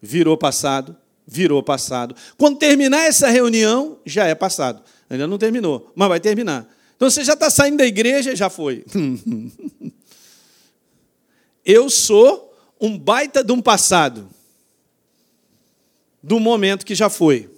Virou 0.00 0.36
passado, 0.36 0.96
virou 1.24 1.62
passado. 1.62 2.14
Quando 2.36 2.58
terminar 2.58 3.06
essa 3.06 3.28
reunião, 3.28 3.98
já 4.04 4.26
é 4.26 4.34
passado. 4.34 4.82
Ainda 5.08 5.28
não 5.28 5.38
terminou, 5.38 5.92
mas 5.94 6.08
vai 6.08 6.18
terminar. 6.18 6.68
Então 7.02 7.10
você 7.10 7.24
já 7.24 7.32
está 7.32 7.50
saindo 7.50 7.78
da 7.78 7.84
igreja, 7.84 8.36
já 8.36 8.48
foi. 8.48 8.84
Eu 11.66 11.90
sou 11.90 12.56
um 12.80 12.96
baita 12.96 13.42
de 13.42 13.50
um 13.50 13.60
passado, 13.60 14.30
do 16.22 16.38
momento 16.38 16.86
que 16.86 16.94
já 16.94 17.10
foi. 17.10 17.50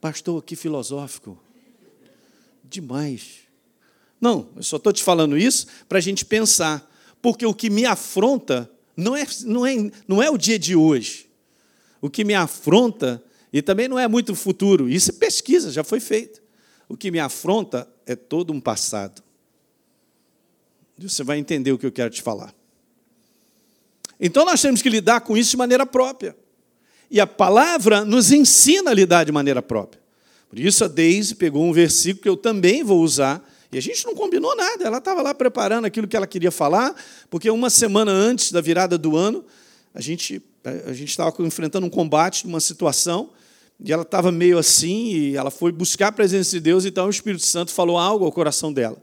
Pastor, 0.00 0.42
que 0.42 0.56
filosófico. 0.56 1.38
Demais. 2.64 3.40
Não, 4.18 4.48
eu 4.56 4.62
só 4.62 4.78
estou 4.78 4.92
te 4.92 5.04
falando 5.04 5.36
isso 5.36 5.66
para 5.86 5.98
a 5.98 6.00
gente 6.00 6.24
pensar. 6.24 6.90
Porque 7.20 7.44
o 7.44 7.52
que 7.52 7.68
me 7.68 7.84
afronta 7.84 8.70
não 8.96 9.14
é, 9.14 9.26
não, 9.44 9.66
é, 9.66 9.74
não 10.06 10.22
é 10.22 10.30
o 10.30 10.38
dia 10.38 10.58
de 10.58 10.74
hoje. 10.74 11.28
O 12.00 12.08
que 12.08 12.24
me 12.24 12.34
afronta 12.34 13.22
e 13.52 13.62
também 13.62 13.88
não 13.88 13.98
é 13.98 14.06
muito 14.06 14.34
futuro. 14.34 14.88
Isso 14.88 15.10
é 15.10 15.14
pesquisa, 15.14 15.70
já 15.70 15.82
foi 15.82 16.00
feito. 16.00 16.42
O 16.88 16.96
que 16.96 17.10
me 17.10 17.18
afronta 17.18 17.88
é 18.06 18.16
todo 18.16 18.52
um 18.52 18.60
passado. 18.60 19.22
Você 20.98 21.22
vai 21.22 21.38
entender 21.38 21.72
o 21.72 21.78
que 21.78 21.86
eu 21.86 21.92
quero 21.92 22.10
te 22.10 22.22
falar. 22.22 22.54
Então 24.20 24.44
nós 24.44 24.60
temos 24.60 24.82
que 24.82 24.88
lidar 24.88 25.20
com 25.20 25.36
isso 25.36 25.52
de 25.52 25.56
maneira 25.56 25.86
própria. 25.86 26.36
E 27.10 27.20
a 27.20 27.26
palavra 27.26 28.04
nos 28.04 28.32
ensina 28.32 28.90
a 28.90 28.94
lidar 28.94 29.24
de 29.24 29.32
maneira 29.32 29.62
própria. 29.62 30.00
Por 30.48 30.58
isso 30.58 30.84
a 30.84 30.88
Deise 30.88 31.34
pegou 31.34 31.62
um 31.62 31.72
versículo 31.72 32.22
que 32.22 32.28
eu 32.28 32.36
também 32.36 32.82
vou 32.82 33.02
usar. 33.02 33.46
E 33.70 33.78
a 33.78 33.82
gente 33.82 34.04
não 34.06 34.14
combinou 34.14 34.56
nada. 34.56 34.84
Ela 34.84 34.98
estava 34.98 35.22
lá 35.22 35.34
preparando 35.34 35.84
aquilo 35.84 36.08
que 36.08 36.16
ela 36.16 36.26
queria 36.26 36.50
falar, 36.50 36.94
porque 37.30 37.50
uma 37.50 37.70
semana 37.70 38.10
antes 38.10 38.50
da 38.50 38.60
virada 38.60 38.98
do 38.98 39.16
ano, 39.16 39.44
a 39.94 40.00
gente 40.00 40.42
a 40.86 40.92
gente 40.92 41.10
estava 41.10 41.34
enfrentando 41.40 41.86
um 41.86 41.90
combate, 41.90 42.46
uma 42.46 42.60
situação, 42.60 43.30
e 43.80 43.92
ela 43.92 44.02
estava 44.02 44.32
meio 44.32 44.58
assim, 44.58 45.08
e 45.08 45.36
ela 45.36 45.50
foi 45.50 45.70
buscar 45.70 46.08
a 46.08 46.12
presença 46.12 46.50
de 46.50 46.60
Deus, 46.60 46.84
então 46.84 47.06
o 47.06 47.10
Espírito 47.10 47.44
Santo 47.44 47.70
falou 47.70 47.96
algo 47.96 48.24
ao 48.24 48.32
coração 48.32 48.72
dela. 48.72 49.00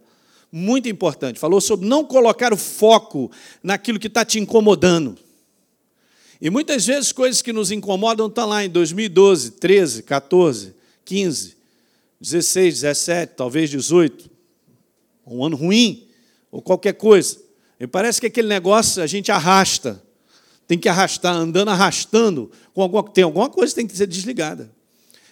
Muito 0.51 0.87
importante. 0.89 1.39
Falou 1.39 1.59
sobre 1.59 1.87
não 1.87 2.03
colocar 2.03 2.53
o 2.53 2.57
foco 2.57 3.31
naquilo 3.63 3.99
que 3.99 4.07
está 4.07 4.23
te 4.23 4.39
incomodando. 4.39 5.17
E 6.39 6.49
muitas 6.49 6.85
vezes 6.85 7.11
coisas 7.11 7.41
que 7.41 7.53
nos 7.53 7.71
incomodam 7.71 8.27
estão 8.27 8.47
lá 8.47 8.63
em 8.63 8.69
2012, 8.69 9.51
13, 9.51 10.03
14, 10.03 10.75
15, 11.03 11.57
16, 12.19 12.81
17, 12.81 13.33
talvez 13.35 13.69
18. 13.69 14.29
Um 15.25 15.43
ano 15.43 15.55
ruim, 15.55 16.07
ou 16.51 16.61
qualquer 16.61 16.93
coisa. 16.93 17.37
E 17.79 17.87
parece 17.87 18.21
que 18.21 18.27
aquele 18.27 18.47
negócio 18.47 19.01
a 19.01 19.07
gente 19.07 19.31
arrasta 19.31 20.04
tem 20.67 20.77
que 20.77 20.89
arrastar, 20.89 21.35
andando 21.35 21.69
arrastando, 21.69 22.51
com 22.73 22.81
alguma, 22.81 23.03
tem 23.03 23.23
alguma 23.23 23.49
coisa 23.49 23.71
que 23.71 23.75
tem 23.75 23.87
que 23.87 23.95
ser 23.95 24.07
desligada. 24.07 24.71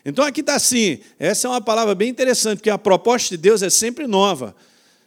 Então 0.06 0.24
aqui 0.26 0.42
está 0.42 0.56
assim, 0.56 1.00
essa 1.18 1.48
é 1.48 1.50
uma 1.50 1.62
palavra 1.62 1.96
bem 1.96 2.10
interessante, 2.10 2.58
porque 2.58 2.70
a 2.70 2.78
proposta 2.78 3.36
de 3.36 3.42
Deus 3.42 3.62
é 3.62 3.70
sempre 3.70 4.06
nova. 4.06 4.56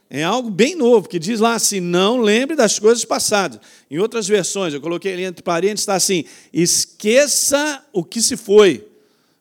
É 0.08 0.22
algo 0.22 0.50
bem 0.50 0.76
novo, 0.76 1.08
que 1.08 1.18
diz 1.18 1.40
lá 1.40 1.54
assim: 1.54 1.80
não 1.80 2.18
lembre 2.18 2.56
das 2.56 2.78
coisas 2.78 3.04
passadas. 3.04 3.60
Em 3.90 3.98
outras 3.98 4.26
versões, 4.28 4.72
eu 4.72 4.80
coloquei 4.80 5.12
ali 5.12 5.24
entre 5.24 5.42
parênteses, 5.42 5.80
está 5.80 5.94
assim: 5.94 6.24
esqueça 6.52 7.84
o 7.92 8.04
que 8.04 8.22
se 8.22 8.36
foi. 8.36 8.86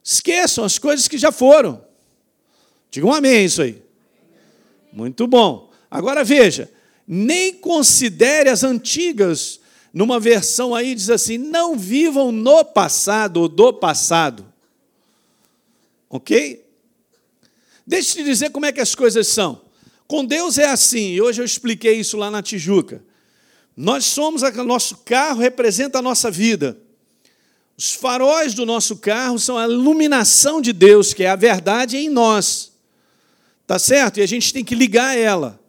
Esqueçam 0.03 0.63
as 0.63 0.77
coisas 0.77 1.07
que 1.07 1.17
já 1.17 1.31
foram. 1.31 1.83
Digam 2.89 3.09
um 3.09 3.13
amém 3.13 3.45
isso 3.45 3.61
aí. 3.61 3.81
Muito 4.91 5.27
bom. 5.27 5.71
Agora 5.89 6.23
veja, 6.23 6.69
nem 7.07 7.53
considere 7.53 8.49
as 8.49 8.63
antigas 8.63 9.59
numa 9.95 10.19
versão 10.19 10.75
aí 10.75 10.93
diz 10.93 11.09
assim: 11.09 11.37
não 11.37 11.77
vivam 11.77 12.29
no 12.29 12.65
passado 12.65 13.37
ou 13.37 13.47
do 13.47 13.71
passado. 13.71 14.45
Ok? 16.09 16.65
Deixa 17.87 18.11
eu 18.11 18.15
te 18.15 18.29
dizer 18.29 18.49
como 18.49 18.65
é 18.65 18.73
que 18.73 18.81
as 18.81 18.93
coisas 18.93 19.25
são. 19.29 19.61
Com 20.05 20.25
Deus 20.25 20.57
é 20.57 20.67
assim, 20.67 21.13
e 21.13 21.21
hoje 21.21 21.41
eu 21.41 21.45
expliquei 21.45 21.93
isso 21.93 22.17
lá 22.17 22.29
na 22.29 22.43
Tijuca. 22.43 23.01
Nós 23.75 24.03
somos, 24.05 24.41
o 24.43 24.63
nosso 24.63 24.97
carro 24.97 25.39
representa 25.39 25.99
a 25.99 26.01
nossa 26.01 26.29
vida. 26.29 26.77
Os 27.77 27.93
faróis 27.93 28.53
do 28.53 28.65
nosso 28.65 28.97
carro 28.97 29.39
são 29.39 29.57
a 29.57 29.65
iluminação 29.65 30.61
de 30.61 30.73
Deus, 30.73 31.13
que 31.13 31.23
é 31.23 31.29
a 31.29 31.35
verdade 31.35 31.97
em 31.97 32.09
nós. 32.09 32.73
Tá 33.65 33.79
certo? 33.79 34.19
E 34.19 34.23
a 34.23 34.27
gente 34.27 34.53
tem 34.53 34.63
que 34.63 34.75
ligar 34.75 35.17
ela. 35.17 35.59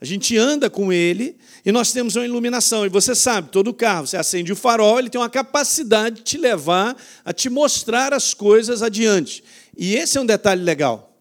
A 0.00 0.04
gente 0.04 0.36
anda 0.36 0.68
com 0.68 0.92
ele 0.92 1.36
e 1.64 1.72
nós 1.72 1.90
temos 1.92 2.16
uma 2.16 2.24
iluminação. 2.24 2.84
E 2.84 2.88
você 2.88 3.14
sabe, 3.14 3.50
todo 3.50 3.72
carro, 3.72 4.06
você 4.06 4.16
acende 4.16 4.52
o 4.52 4.56
farol, 4.56 4.98
ele 4.98 5.08
tem 5.08 5.20
uma 5.20 5.30
capacidade 5.30 6.16
de 6.16 6.22
te 6.22 6.38
levar 6.38 6.96
a 7.24 7.32
te 7.32 7.48
mostrar 7.48 8.12
as 8.12 8.34
coisas 8.34 8.82
adiante. 8.82 9.42
E 9.76 9.94
esse 9.94 10.18
é 10.18 10.20
um 10.20 10.26
detalhe 10.26 10.62
legal. 10.62 11.14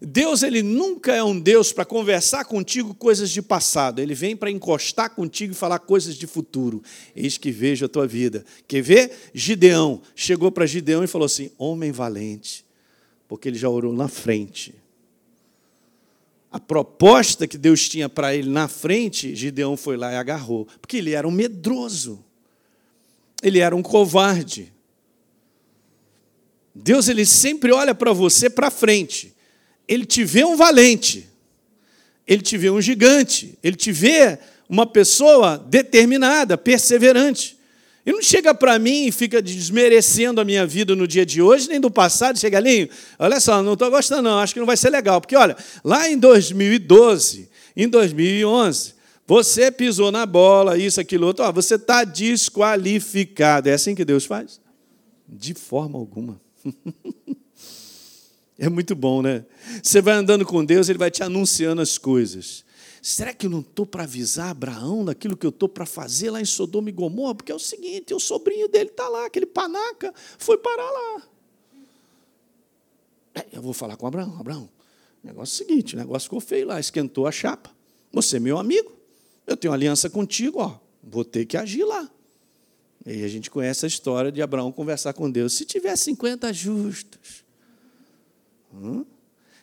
Deus 0.00 0.42
ele 0.42 0.62
nunca 0.62 1.14
é 1.14 1.22
um 1.22 1.38
Deus 1.38 1.72
para 1.72 1.84
conversar 1.84 2.46
contigo 2.46 2.94
coisas 2.94 3.30
de 3.30 3.42
passado. 3.42 4.00
Ele 4.00 4.14
vem 4.14 4.34
para 4.34 4.50
encostar 4.50 5.10
contigo 5.10 5.52
e 5.52 5.56
falar 5.56 5.78
coisas 5.80 6.14
de 6.14 6.26
futuro. 6.26 6.82
Eis 7.14 7.36
que 7.36 7.50
vejo 7.50 7.84
a 7.84 7.88
tua 7.88 8.06
vida. 8.06 8.44
Quer 8.66 8.80
ver? 8.80 9.12
Gideão 9.34 10.00
chegou 10.14 10.50
para 10.50 10.64
Gideão 10.64 11.04
e 11.04 11.06
falou 11.06 11.26
assim: 11.26 11.50
Homem 11.58 11.92
valente, 11.92 12.64
porque 13.28 13.46
ele 13.46 13.58
já 13.58 13.68
orou 13.68 13.92
na 13.92 14.08
frente. 14.08 14.79
A 16.50 16.58
proposta 16.58 17.46
que 17.46 17.56
Deus 17.56 17.88
tinha 17.88 18.08
para 18.08 18.34
ele 18.34 18.50
na 18.50 18.66
frente, 18.66 19.34
Gideão 19.34 19.76
foi 19.76 19.96
lá 19.96 20.12
e 20.12 20.16
agarrou, 20.16 20.66
porque 20.80 20.96
ele 20.96 21.12
era 21.12 21.26
um 21.26 21.30
medroso. 21.30 22.24
Ele 23.42 23.60
era 23.60 23.74
um 23.74 23.82
covarde. 23.82 24.72
Deus 26.74 27.08
ele 27.08 27.24
sempre 27.24 27.72
olha 27.72 27.94
para 27.94 28.12
você 28.12 28.50
para 28.50 28.70
frente 28.70 29.34
ele 29.90 30.06
te 30.06 30.22
vê 30.22 30.44
um 30.44 30.54
valente, 30.54 31.28
ele 32.24 32.42
te 32.42 32.56
vê 32.56 32.70
um 32.70 32.80
gigante, 32.80 33.58
ele 33.60 33.74
te 33.74 33.90
vê 33.90 34.38
uma 34.68 34.86
pessoa 34.86 35.58
determinada, 35.58 36.56
perseverante. 36.56 37.58
Ele 38.04 38.16
não 38.16 38.22
chega 38.22 38.54
para 38.54 38.78
mim 38.78 39.06
e 39.06 39.12
fica 39.12 39.42
desmerecendo 39.42 40.40
a 40.40 40.44
minha 40.44 40.66
vida 40.66 40.96
no 40.96 41.06
dia 41.06 41.24
de 41.26 41.42
hoje, 41.42 41.68
nem 41.68 41.78
do 41.78 41.90
passado, 41.90 42.38
chega 42.38 42.56
ali, 42.56 42.90
olha 43.18 43.38
só, 43.40 43.62
não 43.62 43.74
estou 43.74 43.90
gostando 43.90 44.22
não, 44.22 44.38
acho 44.38 44.54
que 44.54 44.60
não 44.60 44.66
vai 44.66 44.76
ser 44.76 44.90
legal, 44.90 45.20
porque 45.20 45.36
olha, 45.36 45.56
lá 45.84 46.08
em 46.08 46.16
2012, 46.18 47.48
em 47.76 47.88
2011, 47.88 48.94
você 49.26 49.70
pisou 49.70 50.10
na 50.10 50.26
bola, 50.26 50.76
isso, 50.76 51.00
aquilo, 51.00 51.26
outro, 51.26 51.44
ó, 51.44 51.52
você 51.52 51.76
está 51.76 52.02
desqualificado. 52.02 53.68
É 53.68 53.74
assim 53.74 53.94
que 53.94 54.04
Deus 54.04 54.24
faz? 54.24 54.60
De 55.28 55.54
forma 55.54 55.98
alguma. 55.98 56.40
É 58.62 58.68
muito 58.68 58.94
bom, 58.94 59.22
né? 59.22 59.46
Você 59.82 60.02
vai 60.02 60.12
andando 60.12 60.44
com 60.44 60.62
Deus, 60.62 60.90
Ele 60.90 60.98
vai 60.98 61.10
te 61.10 61.22
anunciando 61.22 61.80
as 61.80 61.96
coisas. 61.96 62.62
Será 63.02 63.32
que 63.32 63.46
eu 63.46 63.50
não 63.50 63.60
estou 63.60 63.86
para 63.86 64.02
avisar 64.02 64.50
Abraão 64.50 65.04
daquilo 65.04 65.36
que 65.36 65.46
eu 65.46 65.50
estou 65.50 65.68
para 65.68 65.86
fazer 65.86 66.30
lá 66.30 66.40
em 66.40 66.44
Sodoma 66.44 66.90
e 66.90 66.92
Gomorra? 66.92 67.34
Porque 67.34 67.50
é 67.50 67.54
o 67.54 67.58
seguinte: 67.58 68.12
o 68.12 68.20
sobrinho 68.20 68.68
dele 68.68 68.90
está 68.90 69.08
lá, 69.08 69.26
aquele 69.26 69.46
panaca, 69.46 70.12
foi 70.38 70.58
parar 70.58 70.90
lá. 70.90 71.22
É, 73.34 73.46
eu 73.52 73.62
vou 73.62 73.72
falar 73.72 73.96
com 73.96 74.06
Abraão. 74.06 74.36
Abraão, 74.38 74.68
o 75.24 75.26
negócio 75.26 75.62
é 75.62 75.64
o 75.64 75.68
seguinte: 75.68 75.94
o 75.94 75.98
negócio 75.98 76.26
ficou 76.26 76.40
feio 76.40 76.66
lá, 76.66 76.78
esquentou 76.78 77.26
a 77.26 77.32
chapa. 77.32 77.70
Você 78.12 78.36
é 78.36 78.40
meu 78.40 78.58
amigo, 78.58 78.92
eu 79.46 79.56
tenho 79.56 79.72
aliança 79.72 80.10
contigo, 80.10 80.60
ó, 80.60 80.78
vou 81.02 81.24
ter 81.24 81.46
que 81.46 81.56
agir 81.56 81.84
lá. 81.84 82.10
E 83.06 83.24
a 83.24 83.28
gente 83.28 83.50
conhece 83.50 83.86
a 83.86 83.88
história 83.88 84.30
de 84.30 84.42
Abraão 84.42 84.70
conversar 84.70 85.14
com 85.14 85.30
Deus. 85.30 85.54
Se 85.54 85.64
tiver 85.64 85.96
50 85.96 86.52
justos, 86.52 87.44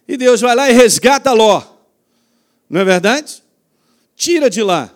e 0.08 0.18
Deus 0.18 0.42
vai 0.42 0.56
lá 0.56 0.70
e 0.70 0.74
resgata 0.74 1.32
Ló. 1.34 1.77
Não 2.70 2.82
é 2.82 2.86
verdade? 2.86 3.44
Tira 4.16 4.50
de 4.50 4.62
lá. 4.62 4.94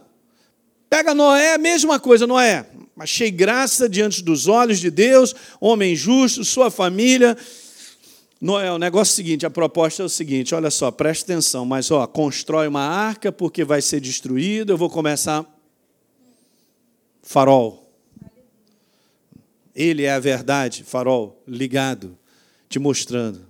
Pega 0.90 1.14
Noé, 1.14 1.58
mesma 1.58 2.00
coisa, 2.00 2.28
Noé. 2.28 2.66
Achei 2.98 3.32
graça 3.32 3.88
diante 3.88 4.22
dos 4.22 4.48
olhos 4.48 4.80
de 4.80 4.92
Deus, 4.92 5.34
homem 5.60 5.96
justo, 5.96 6.44
sua 6.44 6.70
família. 6.70 7.38
Noé, 8.40 8.72
o 8.72 8.78
negócio 8.78 9.12
é 9.12 9.14
o 9.14 9.16
seguinte, 9.16 9.46
a 9.46 9.50
proposta 9.50 10.02
é 10.02 10.06
o 10.06 10.10
seguinte, 10.10 10.54
olha 10.54 10.70
só, 10.72 10.92
preste 10.92 11.24
atenção, 11.24 11.64
mas 11.64 11.92
ó, 11.92 12.06
constrói 12.08 12.68
uma 12.68 12.82
arca 12.82 13.32
porque 13.32 13.64
vai 13.64 13.82
ser 13.82 14.00
destruído, 14.00 14.74
eu 14.74 14.78
vou 14.78 14.90
começar 14.90 15.46
farol. 17.22 17.90
Ele 19.74 20.04
é 20.04 20.12
a 20.12 20.20
verdade, 20.20 20.84
farol 20.84 21.42
ligado, 21.48 22.18
te 22.68 22.80
mostrando. 22.80 23.46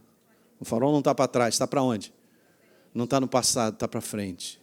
O 0.59 0.65
farol 0.65 0.91
não 0.91 0.99
está 0.99 1.15
para 1.15 1.27
trás, 1.27 1.55
está 1.55 1.65
para 1.65 1.81
onde? 1.81 2.13
Não 2.93 3.05
está 3.05 3.19
no 3.19 3.27
passado, 3.27 3.73
está 3.73 3.87
para 3.87 4.01
frente. 4.01 4.59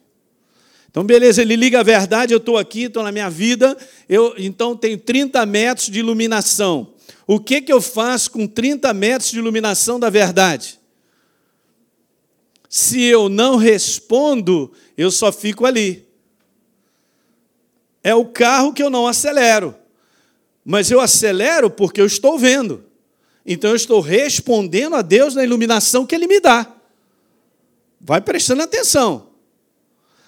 Então, 0.91 1.05
beleza, 1.05 1.43
ele 1.43 1.55
liga 1.55 1.81
a 1.81 1.83
verdade, 1.83 2.33
eu 2.33 2.39
estou 2.39 2.57
aqui, 2.57 2.85
estou 2.85 3.03
na 3.03 3.13
minha 3.13 3.29
vida, 3.29 3.77
eu 4.09 4.35
então 4.39 4.75
tenho 4.77 4.99
30 4.99 5.45
metros 5.47 5.89
de 5.89 5.99
iluminação. 5.99 6.95
O 7.27 7.39
que, 7.39 7.61
que 7.61 7.73
eu 7.73 7.81
faço 7.81 8.31
com 8.31 8.47
30 8.47 8.93
metros 8.95 9.31
de 9.31 9.39
iluminação 9.39 10.01
da 10.01 10.09
verdade? 10.09 10.81
Se 12.69 13.03
eu 13.03 13.29
não 13.29 13.57
respondo, 13.57 14.73
eu 14.97 15.11
só 15.11 15.31
fico 15.31 15.67
ali. 15.67 16.07
É 18.03 18.15
o 18.15 18.25
carro 18.25 18.73
que 18.73 18.83
eu 18.83 18.89
não 18.89 19.07
acelero, 19.07 19.75
mas 20.65 20.91
eu 20.91 21.01
acelero 21.01 21.71
porque 21.71 22.01
eu 22.01 22.07
estou 22.07 22.39
vendo. 22.39 22.85
Então 23.45 23.71
eu 23.71 23.77
estou 23.77 24.01
respondendo 24.01 24.97
a 24.97 25.03
Deus 25.03 25.35
na 25.35 25.45
iluminação 25.45 26.07
que 26.07 26.15
Ele 26.15 26.27
me 26.27 26.41
dá. 26.41 26.78
Vai 28.01 28.21
prestando 28.21 28.63
atenção. 28.63 29.29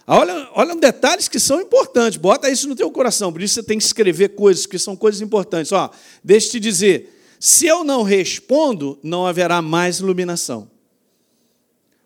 Olha, 0.06 0.48
olha 0.54 0.74
detalhes 0.74 1.28
que 1.28 1.38
são 1.38 1.60
importantes. 1.60 2.18
Bota 2.18 2.50
isso 2.50 2.68
no 2.68 2.74
teu 2.74 2.90
coração. 2.90 3.32
Por 3.32 3.42
isso 3.42 3.54
você 3.54 3.62
tem 3.62 3.78
que 3.78 3.84
escrever 3.84 4.30
coisas 4.30 4.66
que 4.66 4.78
são 4.78 4.96
coisas 4.96 5.20
importantes. 5.20 5.70
Ó, 5.70 5.90
deixa 6.22 6.48
eu 6.48 6.50
te 6.52 6.60
dizer. 6.60 7.16
Se 7.38 7.66
eu 7.66 7.84
não 7.84 8.02
respondo, 8.02 8.98
não 9.02 9.26
haverá 9.26 9.62
mais 9.62 10.00
iluminação. 10.00 10.68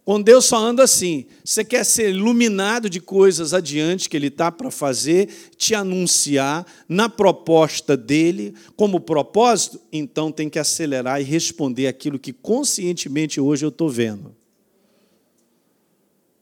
Com 0.05 0.21
Deus 0.21 0.45
só 0.45 0.59
anda 0.59 0.85
assim. 0.85 1.25
Você 1.43 1.65
quer 1.65 1.83
ser 1.83 2.11
iluminado 2.11 2.91
de 2.91 3.01
coisas 3.01 3.55
adiante 3.55 4.09
que 4.09 4.17
Ele 4.17 4.27
está 4.27 4.53
para 4.53 4.71
fazer, 4.71 5.31
te 5.57 5.75
anunciar 5.75 6.67
na 6.87 7.09
proposta 7.09 7.97
dele, 7.97 8.55
como 8.77 9.01
propósito, 9.01 9.81
então 9.91 10.31
tem 10.31 10.51
que 10.51 10.59
acelerar 10.59 11.23
e 11.23 11.25
responder 11.25 11.87
aquilo 11.87 12.19
que 12.19 12.35
conscientemente 12.35 13.41
hoje 13.41 13.65
eu 13.65 13.71
estou 13.71 13.89
vendo. 13.89 14.37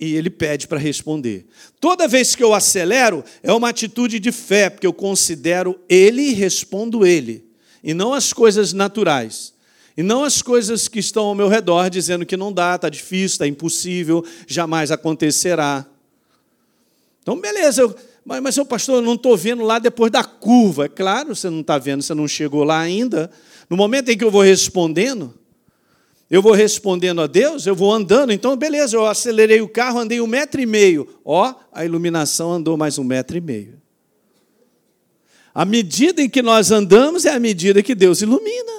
E 0.04 0.16
ele 0.16 0.30
pede 0.30 0.66
para 0.66 0.80
responder. 0.80 1.46
Toda 1.80 2.08
vez 2.08 2.34
que 2.34 2.42
eu 2.42 2.52
acelero, 2.52 3.22
é 3.40 3.52
uma 3.52 3.68
atitude 3.68 4.18
de 4.18 4.32
fé, 4.32 4.68
porque 4.68 4.84
eu 4.84 4.92
considero 4.92 5.78
ele 5.88 6.22
e 6.22 6.32
respondo 6.32 7.06
ele, 7.06 7.44
e 7.84 7.94
não 7.94 8.12
as 8.12 8.32
coisas 8.32 8.72
naturais. 8.72 9.54
E 9.96 10.02
não 10.02 10.24
as 10.24 10.42
coisas 10.42 10.88
que 10.88 10.98
estão 10.98 11.26
ao 11.26 11.36
meu 11.36 11.46
redor 11.46 11.88
dizendo 11.88 12.26
que 12.26 12.36
não 12.36 12.52
dá, 12.52 12.74
está 12.74 12.88
difícil, 12.88 13.34
está 13.34 13.46
impossível, 13.46 14.26
jamais 14.48 14.90
acontecerá. 14.90 15.86
Então, 17.22 17.40
beleza, 17.40 17.82
eu, 17.82 17.94
mas, 18.24 18.42
mas 18.42 18.56
seu 18.56 18.64
pastor, 18.64 18.96
eu 18.96 19.02
não 19.02 19.14
estou 19.14 19.36
vendo 19.36 19.62
lá 19.62 19.78
depois 19.78 20.10
da 20.10 20.24
curva. 20.24 20.86
É 20.86 20.88
claro, 20.88 21.36
você 21.36 21.48
não 21.48 21.60
está 21.60 21.78
vendo, 21.78 22.02
você 22.02 22.12
não 22.12 22.26
chegou 22.26 22.64
lá 22.64 22.80
ainda. 22.80 23.30
No 23.70 23.76
momento 23.76 24.08
em 24.08 24.18
que 24.18 24.24
eu 24.24 24.32
vou 24.32 24.42
respondendo, 24.42 25.32
eu 26.32 26.42
vou 26.42 26.52
respondendo 26.52 27.20
a 27.20 27.28
Deus, 27.28 27.64
eu 27.64 27.76
vou 27.76 27.92
andando, 27.92 28.32
então 28.32 28.56
beleza, 28.56 28.96
eu 28.96 29.06
acelerei 29.06 29.60
o 29.60 29.68
carro, 29.68 30.00
andei 30.00 30.20
um 30.20 30.26
metro 30.26 30.60
e 30.60 30.66
meio. 30.66 31.06
Ó, 31.24 31.54
a 31.72 31.84
iluminação 31.84 32.50
andou 32.50 32.76
mais 32.76 32.98
um 32.98 33.04
metro 33.04 33.36
e 33.36 33.40
meio. 33.40 33.80
A 35.54 35.64
medida 35.64 36.20
em 36.20 36.28
que 36.28 36.42
nós 36.42 36.72
andamos 36.72 37.24
é 37.24 37.30
a 37.30 37.38
medida 37.38 37.82
que 37.84 37.94
Deus 37.94 38.20
ilumina 38.20 38.72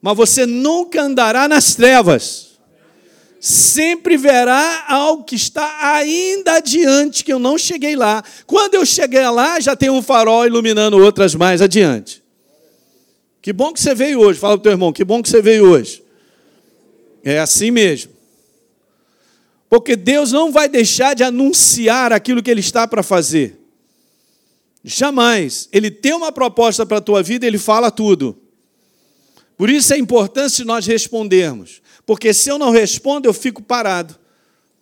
mas 0.00 0.16
você 0.16 0.46
nunca 0.46 1.02
andará 1.02 1.48
nas 1.48 1.74
trevas. 1.74 2.48
Sempre 3.40 4.16
verá 4.16 4.84
algo 4.88 5.24
que 5.24 5.36
está 5.36 5.92
ainda 5.94 6.54
adiante, 6.54 7.22
que 7.24 7.32
eu 7.32 7.38
não 7.38 7.56
cheguei 7.56 7.94
lá. 7.94 8.22
Quando 8.46 8.74
eu 8.74 8.84
cheguei 8.84 9.28
lá, 9.28 9.60
já 9.60 9.76
tem 9.76 9.90
um 9.90 10.02
farol 10.02 10.46
iluminando 10.46 10.98
outras 10.98 11.34
mais 11.34 11.62
adiante. 11.62 12.22
Que 13.40 13.52
bom 13.52 13.72
que 13.72 13.80
você 13.80 13.94
veio 13.94 14.20
hoje. 14.20 14.38
Fala 14.38 14.54
para 14.54 14.60
o 14.60 14.62
teu 14.62 14.72
irmão, 14.72 14.92
que 14.92 15.04
bom 15.04 15.22
que 15.22 15.28
você 15.28 15.40
veio 15.40 15.70
hoje. 15.70 16.02
É 17.22 17.38
assim 17.38 17.70
mesmo. 17.70 18.12
Porque 19.68 19.94
Deus 19.96 20.32
não 20.32 20.50
vai 20.50 20.68
deixar 20.68 21.14
de 21.14 21.22
anunciar 21.22 22.12
aquilo 22.12 22.42
que 22.42 22.50
Ele 22.50 22.60
está 22.60 22.88
para 22.88 23.02
fazer. 23.02 23.58
Jamais. 24.82 25.68
Ele 25.72 25.90
tem 25.90 26.14
uma 26.14 26.32
proposta 26.32 26.86
para 26.86 26.98
a 26.98 27.02
tua 27.02 27.22
vida, 27.22 27.46
Ele 27.46 27.58
fala 27.58 27.90
tudo. 27.90 28.38
Por 29.58 29.68
isso 29.68 29.92
é 29.92 29.98
importante 29.98 30.64
nós 30.64 30.86
respondermos, 30.86 31.82
porque 32.06 32.32
se 32.32 32.48
eu 32.48 32.58
não 32.58 32.70
respondo, 32.70 33.28
eu 33.28 33.34
fico 33.34 33.60
parado 33.60 34.16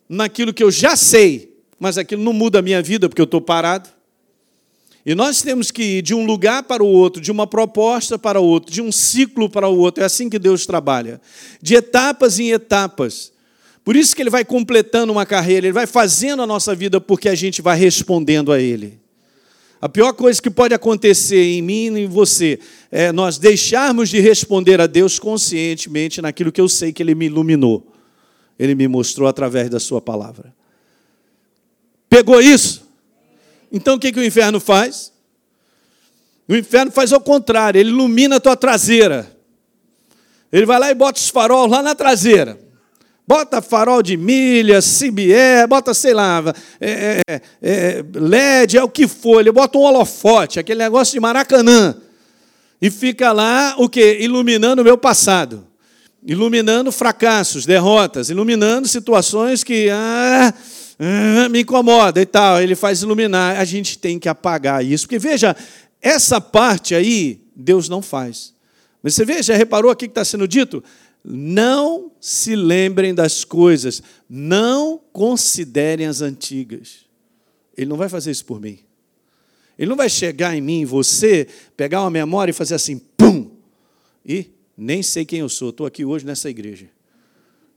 naquilo 0.07 0.53
que 0.53 0.63
eu 0.63 0.69
já 0.69 0.95
sei, 0.95 1.57
mas 1.79 1.97
aquilo 1.97 2.23
não 2.23 2.31
muda 2.31 2.59
a 2.59 2.61
minha 2.61 2.81
vida 2.81 3.09
porque 3.09 3.21
eu 3.21 3.25
estou 3.25 3.41
parado. 3.41 3.89
E 5.07 5.15
nós 5.15 5.41
temos 5.41 5.71
que 5.71 5.81
ir 5.99 6.01
de 6.01 6.13
um 6.13 6.25
lugar 6.25 6.63
para 6.63 6.83
o 6.83 6.85
outro, 6.85 7.21
de 7.21 7.31
uma 7.31 7.47
proposta 7.47 8.19
para 8.19 8.41
o 8.41 8.43
outro, 8.43 8.73
de 8.73 8.81
um 8.81 8.91
ciclo 8.91 9.49
para 9.49 9.65
o 9.65 9.77
outro. 9.77 10.03
É 10.03 10.05
assim 10.05 10.29
que 10.29 10.37
Deus 10.37 10.65
trabalha, 10.65 11.21
de 11.61 11.75
etapas 11.75 12.39
em 12.41 12.51
etapas. 12.51 13.31
Por 13.85 13.95
isso 13.95 14.13
que 14.13 14.21
Ele 14.21 14.29
vai 14.29 14.43
completando 14.43 15.13
uma 15.13 15.25
carreira, 15.25 15.67
Ele 15.67 15.71
vai 15.71 15.87
fazendo 15.87 16.41
a 16.41 16.45
nossa 16.45 16.75
vida 16.75 16.99
porque 16.99 17.29
a 17.29 17.35
gente 17.35 17.61
vai 17.61 17.79
respondendo 17.79 18.51
a 18.51 18.59
Ele. 18.59 18.99
A 19.79 19.87
pior 19.87 20.11
coisa 20.11 20.41
que 20.41 20.49
pode 20.49 20.73
acontecer 20.73 21.41
em 21.41 21.61
mim 21.61 21.95
e 21.95 22.01
em 22.01 22.07
você 22.07 22.59
é 22.91 23.13
nós 23.13 23.37
deixarmos 23.37 24.09
de 24.09 24.19
responder 24.19 24.81
a 24.81 24.87
Deus 24.87 25.17
conscientemente 25.17 26.21
naquilo 26.21 26.51
que 26.51 26.59
eu 26.59 26.67
sei 26.67 26.91
que 26.91 27.01
Ele 27.01 27.15
me 27.15 27.27
iluminou. 27.27 27.93
Ele 28.59 28.75
me 28.75 28.89
mostrou 28.89 29.25
através 29.25 29.69
da 29.69 29.79
Sua 29.79 30.01
palavra. 30.01 30.53
Pegou 32.09 32.41
isso? 32.41 32.86
Então 33.71 33.95
o 33.95 33.99
que, 33.99 34.11
que 34.11 34.19
o 34.19 34.23
inferno 34.23 34.59
faz? 34.59 35.11
O 36.47 36.55
inferno 36.55 36.91
faz 36.91 37.11
ao 37.11 37.19
contrário, 37.19 37.79
ele 37.79 37.89
ilumina 37.89 38.37
a 38.37 38.39
tua 38.39 38.55
traseira. 38.55 39.35
Ele 40.51 40.65
vai 40.65 40.79
lá 40.79 40.89
e 40.89 40.95
bota 40.95 41.19
os 41.19 41.29
faróis 41.29 41.69
lá 41.69 41.81
na 41.81 41.93
traseira. 41.93 42.57
Bota 43.27 43.61
farol 43.61 44.01
de 44.01 44.15
milha, 44.15 44.79
CBE, 44.79 45.67
bota, 45.67 45.93
sei 45.93 46.13
lá, 46.13 46.41
é, 46.79 47.21
é, 47.27 47.41
é, 47.61 48.05
LED, 48.13 48.77
é 48.77 48.83
o 48.83 48.87
que 48.87 49.05
for. 49.05 49.41
Ele 49.41 49.51
bota 49.51 49.77
um 49.77 49.81
holofote, 49.81 50.59
aquele 50.59 50.81
negócio 50.81 51.11
de 51.11 51.19
Maracanã. 51.19 51.97
E 52.81 52.89
fica 52.89 53.33
lá, 53.33 53.75
o 53.77 53.89
quê? 53.89 54.19
Iluminando 54.21 54.81
o 54.81 54.85
meu 54.85 54.97
passado. 54.97 55.67
Iluminando 56.25 56.89
fracassos, 56.89 57.65
derrotas, 57.65 58.29
iluminando 58.29 58.87
situações 58.87 59.61
que 59.61 59.89
ah, 59.89 60.53
me 61.49 61.61
incomoda 61.61 62.21
e 62.21 62.25
tal. 62.25 62.61
Ele 62.61 62.75
faz 62.75 63.01
iluminar. 63.01 63.59
A 63.59 63.65
gente 63.65 63.97
tem 63.97 64.17
que 64.17 64.27
apagar 64.29 64.83
isso. 64.83 65.05
Porque, 65.05 65.19
veja, 65.19 65.55
essa 66.01 66.41
parte 66.41 66.95
aí, 66.95 67.41
Deus 67.55 67.87
não 67.89 68.01
faz. 68.01 68.53
Mas 69.01 69.15
você 69.15 69.25
vê, 69.25 69.41
já 69.41 69.55
reparou 69.55 69.91
aqui 69.91 70.07
que 70.07 70.11
está 70.11 70.25
sendo 70.25 70.47
dito? 70.47 70.83
Não 71.23 72.11
se 72.21 72.55
lembrem 72.55 73.13
das 73.13 73.43
coisas, 73.43 74.01
não 74.29 74.99
considerem 75.11 76.05
as 76.05 76.21
antigas. 76.21 77.05
Ele 77.75 77.89
não 77.89 77.97
vai 77.97 78.09
fazer 78.09 78.31
isso 78.31 78.45
por 78.45 78.59
mim. 78.59 78.79
Ele 79.77 79.89
não 79.89 79.95
vai 79.95 80.09
chegar 80.09 80.55
em 80.55 80.61
mim, 80.61 80.85
você, 80.85 81.47
pegar 81.75 82.01
uma 82.01 82.09
memória 82.09 82.51
e 82.51 82.53
fazer 82.53 82.75
assim, 82.75 82.97
pum! 82.97 83.51
E 84.25 84.49
nem 84.75 85.03
sei 85.03 85.23
quem 85.23 85.39
eu 85.39 85.49
sou, 85.49 85.69
estou 85.69 85.85
aqui 85.85 86.03
hoje 86.03 86.25
nessa 86.25 86.49
igreja. 86.49 86.89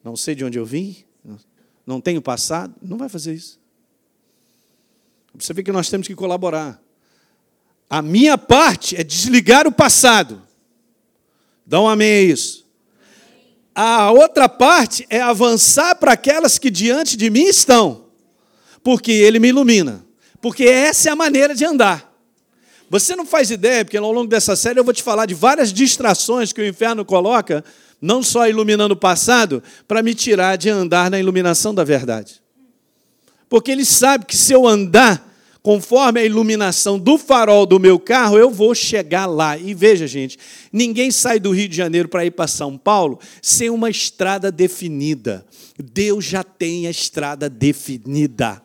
Não 0.02 0.16
sei 0.16 0.34
de 0.34 0.44
onde 0.44 0.58
eu 0.58 0.64
vim, 0.64 0.96
não 1.86 2.00
tenho 2.00 2.22
passado. 2.22 2.74
Não 2.82 2.96
vai 2.96 3.08
fazer 3.08 3.34
isso. 3.34 3.58
Você 5.34 5.52
vê 5.52 5.62
que 5.62 5.72
nós 5.72 5.88
temos 5.88 6.06
que 6.06 6.14
colaborar. 6.14 6.80
A 7.88 8.02
minha 8.02 8.36
parte 8.38 8.96
é 8.96 9.02
desligar 9.02 9.66
o 9.66 9.72
passado. 9.72 10.42
Dá 11.66 11.80
um 11.80 11.88
amém 11.88 12.12
a 12.12 12.22
isso. 12.22 12.66
A 13.74 14.10
outra 14.10 14.48
parte 14.48 15.06
é 15.08 15.20
avançar 15.20 15.94
para 15.94 16.12
aquelas 16.12 16.58
que 16.58 16.70
diante 16.70 17.16
de 17.16 17.30
mim 17.30 17.44
estão, 17.44 18.06
porque 18.82 19.12
Ele 19.12 19.38
me 19.38 19.48
ilumina. 19.48 20.04
Porque 20.40 20.64
essa 20.64 21.08
é 21.08 21.12
a 21.12 21.16
maneira 21.16 21.54
de 21.54 21.64
andar. 21.64 22.10
Você 22.88 23.14
não 23.14 23.24
faz 23.24 23.50
ideia, 23.50 23.84
porque 23.84 23.96
ao 23.96 24.12
longo 24.12 24.26
dessa 24.26 24.56
série 24.56 24.80
eu 24.80 24.84
vou 24.84 24.92
te 24.92 25.02
falar 25.02 25.26
de 25.26 25.34
várias 25.34 25.72
distrações 25.72 26.52
que 26.52 26.60
o 26.60 26.66
inferno 26.66 27.04
coloca, 27.04 27.64
não 28.00 28.22
só 28.22 28.48
iluminando 28.48 28.94
o 28.94 28.96
passado, 28.96 29.62
para 29.86 30.02
me 30.02 30.14
tirar 30.14 30.56
de 30.56 30.70
andar 30.70 31.10
na 31.10 31.18
iluminação 31.18 31.74
da 31.74 31.84
verdade. 31.84 32.40
Porque 33.48 33.70
ele 33.70 33.84
sabe 33.84 34.26
que 34.26 34.36
se 34.36 34.52
eu 34.52 34.66
andar 34.66 35.28
conforme 35.62 36.20
a 36.20 36.24
iluminação 36.24 36.98
do 36.98 37.18
farol 37.18 37.66
do 37.66 37.78
meu 37.78 37.98
carro, 37.98 38.38
eu 38.38 38.50
vou 38.50 38.74
chegar 38.74 39.26
lá. 39.26 39.58
E 39.58 39.74
veja, 39.74 40.06
gente, 40.06 40.38
ninguém 40.72 41.10
sai 41.10 41.38
do 41.38 41.50
Rio 41.50 41.68
de 41.68 41.76
Janeiro 41.76 42.08
para 42.08 42.24
ir 42.24 42.30
para 42.30 42.46
São 42.46 42.78
Paulo 42.78 43.18
sem 43.42 43.68
uma 43.68 43.90
estrada 43.90 44.50
definida. 44.50 45.44
Deus 45.78 46.24
já 46.24 46.42
tem 46.42 46.86
a 46.86 46.90
estrada 46.90 47.48
definida. 47.50 48.62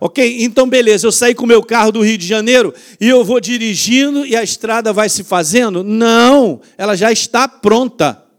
Ok? 0.00 0.42
Então, 0.42 0.66
beleza, 0.66 1.06
eu 1.06 1.12
saí 1.12 1.34
com 1.34 1.44
o 1.44 1.48
meu 1.48 1.62
carro 1.62 1.92
do 1.92 2.00
Rio 2.00 2.16
de 2.16 2.26
Janeiro 2.26 2.72
e 2.98 3.06
eu 3.06 3.22
vou 3.22 3.38
dirigindo 3.38 4.24
e 4.24 4.34
a 4.34 4.42
estrada 4.42 4.94
vai 4.94 5.10
se 5.10 5.22
fazendo? 5.22 5.84
Não, 5.84 6.60
ela 6.78 6.96
já 6.96 7.12
está 7.12 7.46
pronta. 7.46 8.29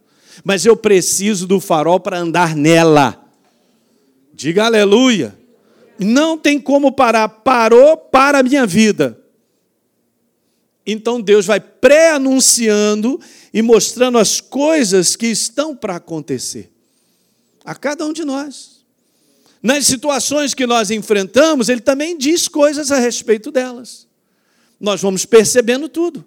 Mas 0.43 0.65
eu 0.65 0.75
preciso 0.75 1.47
do 1.47 1.60
farol 1.60 1.99
para 1.99 2.19
andar 2.19 2.56
nela. 2.56 3.23
Diga 4.34 4.65
aleluia. 4.65 5.38
Não 5.99 6.38
tem 6.38 6.60
como 6.60 6.91
parar. 6.91 7.30
Parou 7.30 7.95
para 7.95 8.39
a 8.39 8.43
minha 8.43 8.65
vida. 8.65 9.19
Então 10.86 11.21
Deus 11.21 11.45
vai 11.45 11.60
pré-anunciando 11.60 13.19
e 13.54 13.62
mostrando 13.62 14.17
as 14.17 14.41
coisas 14.41 15.15
que 15.15 15.27
estão 15.27 15.75
para 15.75 15.97
acontecer 15.97 16.71
a 17.63 17.75
cada 17.75 18.06
um 18.06 18.13
de 18.13 18.25
nós. 18.25 18.82
Nas 19.62 19.86
situações 19.86 20.56
que 20.56 20.65
nós 20.65 20.89
enfrentamos, 20.89 21.69
Ele 21.69 21.82
também 21.82 22.17
diz 22.17 22.47
coisas 22.47 22.91
a 22.91 22.97
respeito 22.97 23.51
delas. 23.51 24.08
Nós 24.80 25.01
vamos 25.01 25.23
percebendo 25.25 25.88
tudo. 25.88 26.25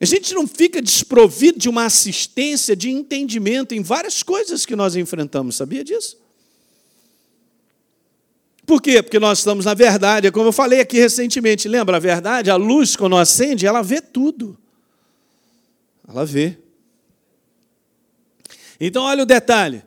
A 0.00 0.04
gente 0.04 0.34
não 0.34 0.46
fica 0.46 0.82
desprovido 0.82 1.58
de 1.58 1.68
uma 1.68 1.86
assistência, 1.86 2.76
de 2.76 2.90
entendimento 2.90 3.74
em 3.74 3.82
várias 3.82 4.22
coisas 4.22 4.66
que 4.66 4.76
nós 4.76 4.94
enfrentamos, 4.94 5.56
sabia 5.56 5.82
disso? 5.82 6.18
Por 8.66 8.82
quê? 8.82 9.02
Porque 9.02 9.18
nós 9.18 9.38
estamos 9.38 9.64
na 9.64 9.74
verdade. 9.74 10.30
Como 10.32 10.48
eu 10.48 10.52
falei 10.52 10.80
aqui 10.80 10.98
recentemente, 10.98 11.68
lembra? 11.68 11.96
A 11.96 12.00
verdade, 12.00 12.50
a 12.50 12.56
luz, 12.56 12.96
quando 12.96 13.16
acende, 13.16 13.64
ela 13.64 13.80
vê 13.80 14.00
tudo. 14.00 14.58
Ela 16.06 16.26
vê. 16.26 16.58
Então, 18.78 19.04
olha 19.04 19.22
o 19.22 19.26
detalhe. 19.26 19.82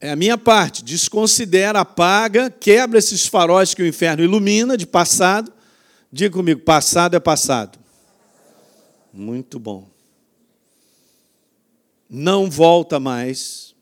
É 0.00 0.10
a 0.10 0.16
minha 0.16 0.38
parte. 0.38 0.82
Desconsidera, 0.82 1.80
apaga, 1.80 2.50
quebra 2.50 2.98
esses 2.98 3.26
faróis 3.26 3.74
que 3.74 3.82
o 3.82 3.86
inferno 3.86 4.24
ilumina 4.24 4.76
de 4.76 4.86
passado. 4.86 5.52
Diga 6.10 6.34
comigo: 6.34 6.62
passado 6.62 7.14
é 7.14 7.20
passado. 7.20 7.78
Muito 9.16 9.58
bom. 9.58 9.88
Não 12.08 12.50
volta 12.50 13.00
mais. 13.00 13.74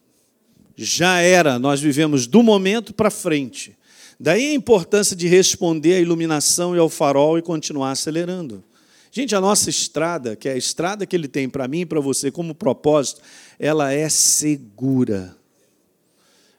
Já 0.77 1.19
era, 1.21 1.59
nós 1.59 1.81
vivemos 1.81 2.27
do 2.27 2.43
momento 2.43 2.95
para 2.95 3.11
frente. 3.11 3.77
Daí 4.19 4.51
a 4.51 4.55
importância 4.55 5.17
de 5.17 5.27
responder 5.27 5.95
à 5.95 6.01
iluminação 6.01 6.75
e 6.75 6.79
ao 6.79 6.89
farol 6.89 7.37
e 7.37 7.43
continuar 7.43 7.91
acelerando. 7.91 8.63
Gente, 9.11 9.35
a 9.35 9.41
nossa 9.41 9.69
estrada, 9.69 10.37
que 10.37 10.49
é 10.49 10.53
a 10.53 10.57
estrada 10.57 11.05
que 11.05 11.15
ele 11.15 11.29
tem 11.29 11.49
para 11.49 11.69
mim 11.69 11.81
e 11.81 11.87
para 11.87 12.01
você 12.01 12.31
como 12.31 12.55
propósito, 12.55 13.21
ela 13.59 13.93
é 13.93 14.09
segura. 14.09 15.37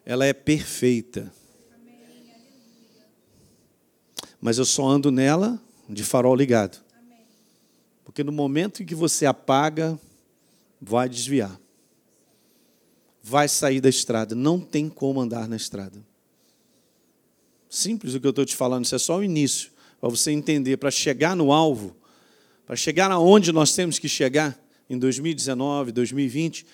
Ela 0.05 0.25
é 0.25 0.33
perfeita. 0.33 1.31
Mas 4.39 4.57
eu 4.57 4.65
só 4.65 4.85
ando 4.87 5.11
nela 5.11 5.59
de 5.89 6.03
farol 6.03 6.35
ligado. 6.35 6.84
Porque 8.05 8.23
no 8.23 8.31
momento 8.31 8.81
em 8.81 8.85
que 8.85 8.95
você 8.95 9.25
apaga, 9.25 9.99
vai 10.79 11.09
desviar. 11.09 11.59
Vai 13.21 13.49
sair 13.49 13.81
da 13.81 13.89
estrada. 13.89 14.35
Não 14.35 14.59
tem 14.59 14.87
como 14.87 15.19
andar 15.19 15.49
na 15.49 15.55
estrada. 15.55 15.99
Simples 17.67 18.13
o 18.13 18.19
que 18.21 18.27
eu 18.27 18.29
estou 18.29 18.45
te 18.45 18.55
falando, 18.55 18.85
isso 18.85 18.95
é 18.95 18.99
só 18.99 19.17
o 19.17 19.23
início, 19.23 19.71
para 19.99 20.07
você 20.07 20.31
entender, 20.31 20.77
para 20.77 20.89
chegar 20.89 21.35
no 21.35 21.51
alvo, 21.51 21.93
para 22.65 22.75
chegar 22.75 23.11
aonde 23.11 23.51
nós 23.51 23.73
temos 23.73 23.99
que 23.99 24.07
chegar 24.07 24.57
em 24.89 24.97
2019, 24.97 25.91
2020. 25.91 26.65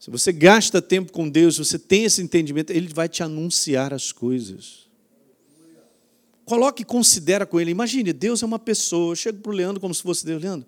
Se 0.00 0.10
você 0.10 0.32
gasta 0.32 0.82
tempo 0.82 1.12
com 1.12 1.28
Deus, 1.28 1.58
você 1.58 1.78
tem 1.78 2.04
esse 2.04 2.20
entendimento, 2.20 2.70
Ele 2.70 2.88
vai 2.92 3.08
te 3.08 3.22
anunciar 3.22 3.94
as 3.94 4.10
coisas. 4.10 4.89
Coloque 6.50 6.82
e 6.82 6.84
considera 6.84 7.46
com 7.46 7.60
Ele. 7.60 7.70
Imagine, 7.70 8.12
Deus 8.12 8.42
é 8.42 8.46
uma 8.46 8.58
pessoa. 8.58 9.12
Eu 9.12 9.14
chego 9.14 9.38
para 9.38 9.52
o 9.52 9.54
Leandro 9.54 9.80
como 9.80 9.94
se 9.94 10.02
fosse 10.02 10.26
Deus. 10.26 10.42
Leandro, 10.42 10.66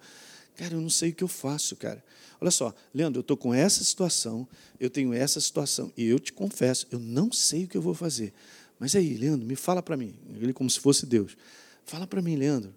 cara, 0.54 0.74
eu 0.74 0.80
não 0.80 0.88
sei 0.88 1.10
o 1.10 1.12
que 1.12 1.24
eu 1.24 1.28
faço, 1.28 1.74
cara. 1.74 2.00
Olha 2.40 2.52
só, 2.52 2.72
Leandro, 2.94 3.18
eu 3.18 3.22
estou 3.22 3.36
com 3.36 3.52
essa 3.52 3.82
situação, 3.82 4.46
eu 4.78 4.88
tenho 4.88 5.12
essa 5.12 5.40
situação, 5.40 5.92
e 5.96 6.06
eu 6.06 6.20
te 6.20 6.32
confesso, 6.32 6.86
eu 6.92 7.00
não 7.00 7.32
sei 7.32 7.64
o 7.64 7.68
que 7.68 7.76
eu 7.76 7.82
vou 7.82 7.94
fazer. 7.94 8.32
Mas 8.78 8.94
aí, 8.94 9.16
Leandro, 9.16 9.44
me 9.44 9.56
fala 9.56 9.82
para 9.82 9.96
mim, 9.96 10.14
ele 10.40 10.52
como 10.52 10.70
se 10.70 10.78
fosse 10.78 11.04
Deus. 11.04 11.36
Fala 11.84 12.06
para 12.06 12.22
mim, 12.22 12.36
Leandro, 12.36 12.72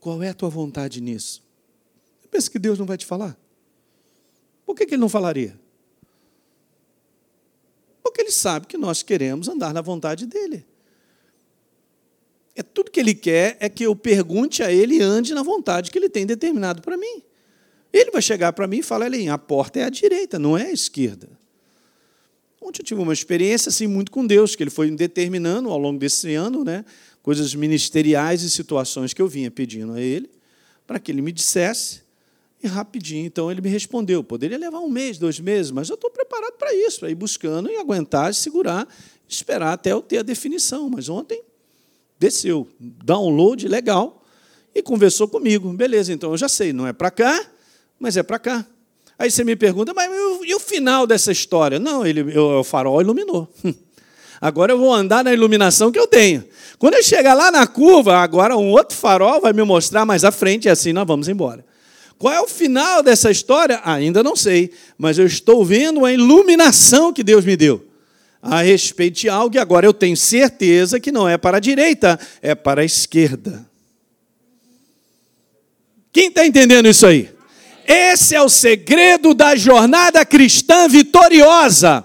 qual 0.00 0.20
é 0.20 0.30
a 0.30 0.34
tua 0.34 0.48
vontade 0.48 1.00
nisso? 1.00 1.44
Você 2.20 2.26
pensa 2.26 2.50
que 2.50 2.58
Deus 2.58 2.76
não 2.76 2.86
vai 2.86 2.98
te 2.98 3.06
falar? 3.06 3.38
Por 4.66 4.74
que, 4.74 4.84
que 4.84 4.94
ele 4.94 5.00
não 5.00 5.08
falaria? 5.08 5.56
Porque 8.02 8.20
ele 8.20 8.32
sabe 8.32 8.66
que 8.66 8.76
nós 8.76 9.00
queremos 9.00 9.46
andar 9.48 9.72
na 9.72 9.80
vontade 9.80 10.26
dele. 10.26 10.71
É 12.54 12.62
tudo 12.62 12.90
que 12.90 13.00
ele 13.00 13.14
quer 13.14 13.56
é 13.60 13.68
que 13.68 13.84
eu 13.84 13.96
pergunte 13.96 14.62
a 14.62 14.70
ele 14.70 14.96
e 14.96 15.02
ande 15.02 15.32
na 15.32 15.42
vontade 15.42 15.90
que 15.90 15.98
ele 15.98 16.08
tem 16.08 16.26
determinado 16.26 16.82
para 16.82 16.96
mim. 16.96 17.22
Ele 17.92 18.10
vai 18.10 18.22
chegar 18.22 18.52
para 18.52 18.66
mim 18.66 18.78
e 18.78 18.82
falar, 18.82 19.08
a 19.30 19.38
porta 19.38 19.80
é 19.80 19.84
à 19.84 19.90
direita, 19.90 20.38
não 20.38 20.56
é 20.56 20.66
à 20.66 20.72
esquerda. 20.72 21.28
Ontem 22.60 22.80
eu 22.80 22.84
tive 22.84 23.00
uma 23.00 23.12
experiência 23.12 23.68
assim 23.68 23.86
muito 23.86 24.12
com 24.12 24.24
Deus, 24.26 24.54
que 24.54 24.62
Ele 24.62 24.70
foi 24.70 24.90
determinando 24.90 25.68
ao 25.68 25.78
longo 25.78 25.98
desse 25.98 26.32
ano, 26.34 26.64
né, 26.64 26.84
coisas 27.22 27.54
ministeriais 27.54 28.42
e 28.42 28.50
situações 28.50 29.12
que 29.12 29.20
eu 29.20 29.26
vinha 29.26 29.50
pedindo 29.50 29.92
a 29.92 30.00
Ele, 30.00 30.30
para 30.86 31.00
que 31.00 31.10
Ele 31.10 31.20
me 31.20 31.32
dissesse, 31.32 32.02
e 32.62 32.68
rapidinho, 32.68 33.26
então 33.26 33.50
Ele 33.50 33.60
me 33.60 33.68
respondeu. 33.68 34.22
Poderia 34.22 34.56
levar 34.56 34.78
um 34.78 34.88
mês, 34.88 35.18
dois 35.18 35.40
meses, 35.40 35.72
mas 35.72 35.88
eu 35.88 35.96
estou 35.96 36.10
preparado 36.10 36.52
para 36.52 36.72
isso, 36.72 37.00
para 37.00 37.10
ir 37.10 37.16
buscando 37.16 37.68
e 37.68 37.76
aguentar, 37.76 38.32
segurar, 38.32 38.86
esperar 39.28 39.72
até 39.72 39.92
eu 39.92 40.00
ter 40.00 40.18
a 40.18 40.22
definição. 40.22 40.88
Mas 40.88 41.08
ontem 41.08 41.42
desceu, 42.22 42.68
download 42.78 43.66
legal, 43.66 44.22
e 44.72 44.80
conversou 44.80 45.26
comigo. 45.26 45.68
Beleza, 45.72 46.12
então 46.12 46.30
eu 46.30 46.36
já 46.36 46.48
sei, 46.48 46.72
não 46.72 46.86
é 46.86 46.92
para 46.92 47.10
cá, 47.10 47.44
mas 47.98 48.16
é 48.16 48.22
para 48.22 48.38
cá. 48.38 48.64
Aí 49.18 49.28
você 49.28 49.42
me 49.42 49.56
pergunta, 49.56 49.92
mas 49.92 50.08
e 50.44 50.54
o 50.54 50.60
final 50.60 51.04
dessa 51.04 51.32
história? 51.32 51.80
Não, 51.80 52.06
ele, 52.06 52.38
o 52.38 52.62
farol 52.62 53.00
iluminou. 53.00 53.52
Agora 54.40 54.72
eu 54.72 54.78
vou 54.78 54.92
andar 54.92 55.22
na 55.24 55.32
iluminação 55.32 55.90
que 55.92 55.98
eu 55.98 56.06
tenho. 56.06 56.44
Quando 56.78 56.94
eu 56.94 57.02
chegar 57.02 57.34
lá 57.34 57.50
na 57.52 57.64
curva, 57.64 58.16
agora 58.16 58.56
um 58.56 58.72
outro 58.72 58.96
farol 58.96 59.40
vai 59.40 59.52
me 59.52 59.62
mostrar 59.62 60.04
mais 60.04 60.24
à 60.24 60.32
frente 60.32 60.64
e 60.64 60.68
assim 60.68 60.92
nós 60.92 61.06
vamos 61.06 61.28
embora. 61.28 61.64
Qual 62.18 62.34
é 62.34 62.40
o 62.40 62.48
final 62.48 63.04
dessa 63.04 63.30
história? 63.30 63.80
Ainda 63.84 64.20
não 64.20 64.34
sei, 64.34 64.72
mas 64.98 65.16
eu 65.16 65.26
estou 65.26 65.64
vendo 65.64 65.98
uma 65.98 66.12
iluminação 66.12 67.12
que 67.12 67.22
Deus 67.22 67.44
me 67.44 67.56
deu 67.56 67.91
a 68.42 68.60
respeito 68.60 69.20
de 69.20 69.28
algo 69.28 69.54
e 69.54 69.58
agora 69.58 69.86
eu 69.86 69.94
tenho 69.94 70.16
certeza 70.16 70.98
que 70.98 71.12
não 71.12 71.28
é 71.28 71.38
para 71.38 71.58
a 71.58 71.60
direita, 71.60 72.18
é 72.42 72.56
para 72.56 72.82
a 72.82 72.84
esquerda. 72.84 73.64
Quem 76.12 76.26
está 76.26 76.44
entendendo 76.44 76.88
isso 76.88 77.06
aí? 77.06 77.30
Esse 77.86 78.34
é 78.34 78.42
o 78.42 78.48
segredo 78.48 79.32
da 79.32 79.54
jornada 79.54 80.24
cristã 80.24 80.88
vitoriosa. 80.88 82.04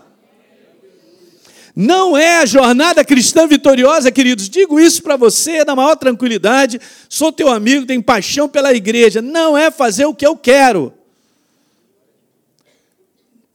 Não 1.76 2.18
é 2.18 2.38
a 2.40 2.46
jornada 2.46 3.04
cristã 3.06 3.46
vitoriosa, 3.46 4.12
queridos. 4.12 4.50
Digo 4.50 4.80
isso 4.80 5.04
para 5.04 5.16
você 5.16 5.64
na 5.64 5.76
maior 5.76 5.96
tranquilidade. 5.96 6.80
Sou 7.08 7.32
teu 7.32 7.50
amigo, 7.50 7.86
tenho 7.86 8.02
paixão 8.02 8.50
pela 8.50 8.74
igreja. 8.74 9.22
Não 9.22 9.56
é 9.56 9.70
fazer 9.70 10.06
o 10.06 10.14
que 10.14 10.26
eu 10.26 10.36
quero. 10.36 10.97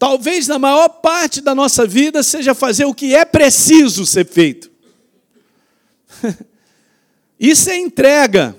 Talvez 0.02 0.48
na 0.48 0.58
maior 0.58 0.88
parte 0.88 1.40
da 1.40 1.54
nossa 1.54 1.86
vida 1.86 2.24
seja 2.24 2.56
fazer 2.56 2.84
o 2.86 2.92
que 2.92 3.14
é 3.14 3.24
preciso 3.24 4.04
ser 4.04 4.26
feito. 4.26 4.68
Isso 7.38 7.70
é 7.70 7.78
entrega. 7.78 8.58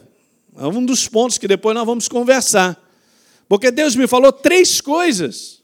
É 0.57 0.65
um 0.65 0.85
dos 0.85 1.05
pontos 1.09 1.37
que 1.37 1.45
depois 1.45 1.75
nós 1.75 1.85
vamos 1.85 2.07
conversar. 2.07 2.81
Porque 3.45 3.71
Deus 3.71 3.93
me 3.93 4.07
falou 4.07 4.31
três 4.31 4.79
coisas. 4.79 5.61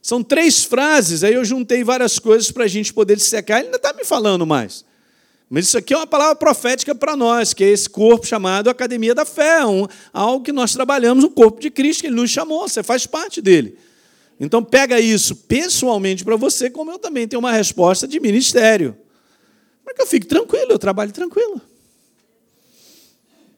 São 0.00 0.22
três 0.22 0.62
frases, 0.62 1.24
aí 1.24 1.34
eu 1.34 1.44
juntei 1.44 1.82
várias 1.82 2.20
coisas 2.20 2.52
para 2.52 2.62
a 2.62 2.68
gente 2.68 2.94
poder 2.94 3.16
dissecar. 3.16 3.58
Ele 3.58 3.66
ainda 3.66 3.78
está 3.78 3.92
me 3.92 4.04
falando 4.04 4.46
mais. 4.46 4.84
Mas 5.50 5.66
isso 5.66 5.78
aqui 5.78 5.92
é 5.92 5.96
uma 5.96 6.06
palavra 6.06 6.36
profética 6.36 6.94
para 6.94 7.16
nós, 7.16 7.52
que 7.52 7.64
é 7.64 7.70
esse 7.70 7.90
corpo 7.90 8.24
chamado 8.24 8.70
Academia 8.70 9.16
da 9.16 9.24
Fé, 9.24 9.66
um, 9.66 9.88
algo 10.12 10.44
que 10.44 10.52
nós 10.52 10.72
trabalhamos, 10.72 11.24
o 11.24 11.30
corpo 11.30 11.60
de 11.60 11.72
Cristo, 11.72 12.02
que 12.02 12.06
Ele 12.06 12.14
nos 12.14 12.30
chamou, 12.30 12.68
você 12.68 12.84
faz 12.84 13.04
parte 13.04 13.42
dele. 13.42 13.76
Então 14.38 14.62
pega 14.64 15.00
isso 15.00 15.36
pessoalmente 15.36 16.24
para 16.24 16.36
você, 16.36 16.68
como 16.68 16.90
eu 16.90 16.98
também 16.98 17.26
tenho 17.28 17.40
uma 17.40 17.52
resposta 17.52 18.06
de 18.06 18.18
ministério. 18.18 18.96
Para 19.84 19.94
que 19.94 20.02
eu 20.02 20.06
fique 20.06 20.26
tranquilo, 20.26 20.72
eu 20.72 20.78
trabalho 20.78 21.12
tranquilo. 21.12 21.60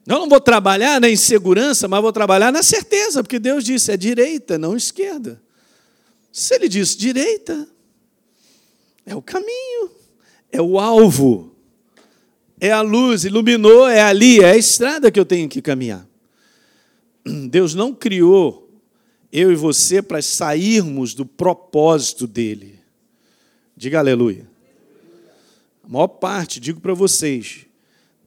Eu 0.07 0.19
não 0.21 0.29
vou 0.29 0.41
trabalhar 0.41 1.01
na 1.01 1.11
insegurança, 1.11 1.89
mas 1.89 2.01
vou 2.01 2.13
trabalhar 2.13 2.53
na 2.53 2.63
certeza, 2.63 3.23
porque 3.23 3.39
Deus 3.39 3.65
disse: 3.65 3.91
é 3.91 3.97
direita, 3.97 4.57
não 4.57 4.77
esquerda. 4.77 5.43
Se 6.31 6.55
ele 6.55 6.69
disse 6.69 6.97
direita, 6.97 7.67
é 9.05 9.15
o 9.17 9.23
caminho, 9.23 9.91
é 10.53 10.61
o 10.61 10.79
alvo, 10.79 11.57
é 12.61 12.71
a 12.71 12.83
luz, 12.83 13.25
iluminou, 13.25 13.89
é 13.89 14.03
ali, 14.03 14.41
é 14.41 14.51
a 14.51 14.57
estrada 14.57 15.11
que 15.11 15.19
eu 15.19 15.25
tenho 15.25 15.49
que 15.49 15.63
caminhar. 15.63 16.07
Deus 17.49 17.75
não 17.75 17.93
criou 17.93 18.66
eu 19.39 19.53
e 19.53 19.55
você 19.55 20.01
para 20.01 20.23
sairmos 20.23 21.13
do 21.13 21.27
propósito 21.27 22.27
dele. 22.27 22.81
Diga 23.77 23.99
aleluia. 23.99 24.49
A 25.85 25.89
maior 25.89 26.09
parte, 26.09 26.59
digo 26.59 26.81
para 26.81 26.95
vocês, 26.95 27.67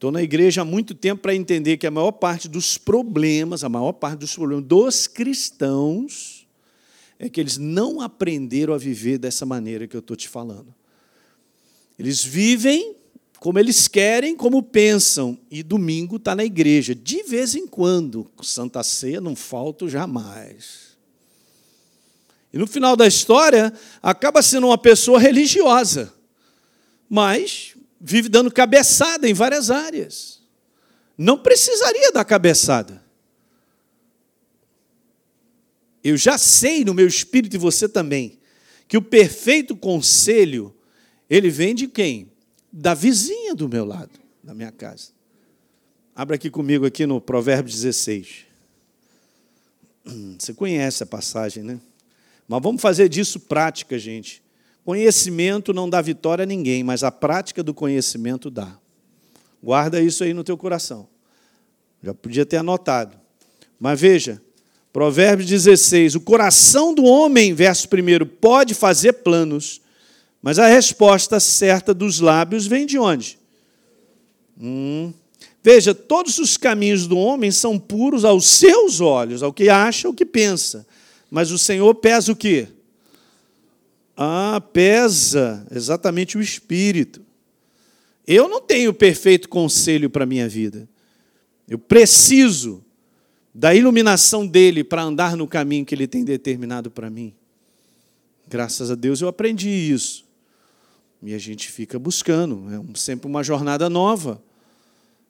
Estou 0.00 0.10
na 0.10 0.22
igreja 0.22 0.62
há 0.62 0.64
muito 0.64 0.94
tempo 0.94 1.20
para 1.20 1.34
entender 1.34 1.76
que 1.76 1.86
a 1.86 1.90
maior 1.90 2.12
parte 2.12 2.48
dos 2.48 2.78
problemas, 2.78 3.62
a 3.62 3.68
maior 3.68 3.92
parte 3.92 4.20
dos 4.20 4.34
problemas 4.34 4.64
dos 4.64 5.06
cristãos, 5.06 6.48
é 7.18 7.28
que 7.28 7.38
eles 7.38 7.58
não 7.58 8.00
aprenderam 8.00 8.72
a 8.72 8.78
viver 8.78 9.18
dessa 9.18 9.44
maneira 9.44 9.86
que 9.86 9.94
eu 9.94 10.00
estou 10.00 10.16
te 10.16 10.26
falando. 10.26 10.74
Eles 11.98 12.24
vivem 12.24 12.94
como 13.38 13.58
eles 13.58 13.88
querem, 13.88 14.34
como 14.34 14.62
pensam, 14.62 15.36
e 15.50 15.62
domingo 15.62 16.16
está 16.16 16.34
na 16.34 16.46
igreja. 16.46 16.94
De 16.94 17.22
vez 17.24 17.54
em 17.54 17.66
quando, 17.66 18.26
Santa 18.42 18.82
Ceia 18.82 19.20
não 19.20 19.36
falta 19.36 19.86
jamais. 19.86 20.89
E 22.52 22.58
no 22.58 22.66
final 22.66 22.96
da 22.96 23.06
história, 23.06 23.72
acaba 24.02 24.42
sendo 24.42 24.66
uma 24.66 24.78
pessoa 24.78 25.20
religiosa, 25.20 26.12
mas 27.08 27.76
vive 28.00 28.28
dando 28.28 28.50
cabeçada 28.50 29.28
em 29.28 29.34
várias 29.34 29.70
áreas. 29.70 30.40
Não 31.16 31.38
precisaria 31.38 32.10
dar 32.12 32.24
cabeçada. 32.24 33.04
Eu 36.02 36.16
já 36.16 36.38
sei 36.38 36.84
no 36.84 36.94
meu 36.94 37.06
espírito 37.06 37.54
e 37.54 37.58
você 37.58 37.88
também 37.88 38.38
que 38.88 38.96
o 38.96 39.02
perfeito 39.02 39.76
conselho 39.76 40.74
ele 41.28 41.48
vem 41.48 41.74
de 41.74 41.86
quem? 41.86 42.32
Da 42.72 42.94
vizinha 42.94 43.54
do 43.54 43.68
meu 43.68 43.84
lado, 43.84 44.18
da 44.42 44.52
minha 44.52 44.72
casa. 44.72 45.12
Abra 46.14 46.36
aqui 46.36 46.50
comigo 46.50 46.84
aqui 46.84 47.06
no 47.06 47.20
Provérbio 47.20 47.72
16. 47.72 48.46
Você 50.38 50.52
conhece 50.54 51.02
a 51.02 51.06
passagem, 51.06 51.62
né? 51.62 51.80
Mas 52.50 52.60
vamos 52.64 52.82
fazer 52.82 53.08
disso 53.08 53.38
prática, 53.38 53.96
gente. 53.96 54.42
Conhecimento 54.84 55.72
não 55.72 55.88
dá 55.88 56.02
vitória 56.02 56.42
a 56.42 56.46
ninguém, 56.46 56.82
mas 56.82 57.04
a 57.04 57.12
prática 57.12 57.62
do 57.62 57.72
conhecimento 57.72 58.50
dá. 58.50 58.76
Guarda 59.62 60.02
isso 60.02 60.24
aí 60.24 60.34
no 60.34 60.42
teu 60.42 60.56
coração. 60.58 61.06
Já 62.02 62.12
podia 62.12 62.44
ter 62.44 62.56
anotado. 62.56 63.16
Mas 63.78 64.00
veja, 64.00 64.42
Provérbios 64.92 65.48
16: 65.48 66.16
o 66.16 66.20
coração 66.20 66.92
do 66.92 67.04
homem, 67.04 67.54
verso 67.54 67.86
1, 67.86 68.26
pode 68.40 68.74
fazer 68.74 69.12
planos, 69.12 69.80
mas 70.42 70.58
a 70.58 70.66
resposta 70.66 71.38
certa 71.38 71.94
dos 71.94 72.18
lábios 72.18 72.66
vem 72.66 72.84
de 72.84 72.98
onde? 72.98 73.38
Hum. 74.60 75.12
Veja, 75.62 75.94
todos 75.94 76.38
os 76.38 76.56
caminhos 76.56 77.06
do 77.06 77.16
homem 77.16 77.52
são 77.52 77.78
puros 77.78 78.24
aos 78.24 78.48
seus 78.48 79.00
olhos, 79.00 79.40
ao 79.40 79.52
que 79.52 79.68
acha, 79.68 80.08
ao 80.08 80.14
que 80.14 80.26
pensa. 80.26 80.84
Mas 81.30 81.50
o 81.50 81.58
Senhor 81.58 81.94
pesa 81.94 82.32
o 82.32 82.36
quê? 82.36 82.68
Ah, 84.16 84.60
pesa 84.72 85.66
exatamente 85.70 86.36
o 86.36 86.40
espírito. 86.40 87.24
Eu 88.26 88.48
não 88.48 88.60
tenho 88.60 88.92
perfeito 88.92 89.48
conselho 89.48 90.10
para 90.10 90.24
a 90.24 90.26
minha 90.26 90.48
vida. 90.48 90.88
Eu 91.68 91.78
preciso 91.78 92.84
da 93.54 93.74
iluminação 93.74 94.46
dele 94.46 94.84
para 94.84 95.02
andar 95.02 95.36
no 95.36 95.46
caminho 95.46 95.84
que 95.84 95.94
ele 95.94 96.06
tem 96.06 96.24
determinado 96.24 96.90
para 96.90 97.08
mim. 97.08 97.34
Graças 98.48 98.90
a 98.90 98.94
Deus 98.94 99.20
eu 99.20 99.28
aprendi 99.28 99.68
isso. 99.68 100.24
E 101.22 101.34
a 101.34 101.38
gente 101.38 101.70
fica 101.70 101.98
buscando, 101.98 102.66
é 102.72 102.98
sempre 102.98 103.26
uma 103.28 103.42
jornada 103.42 103.88
nova. 103.88 104.42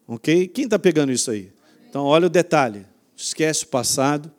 Ok? 0.07 0.49
Quem 0.49 0.65
está 0.65 0.79
pegando 0.79 1.13
isso 1.13 1.31
aí? 1.31 1.53
Então, 1.89 2.05
olha 2.05 2.27
o 2.27 2.31
detalhe: 2.31 2.87
esquece 3.17 3.65
o 3.65 3.69
passado, 3.69 4.33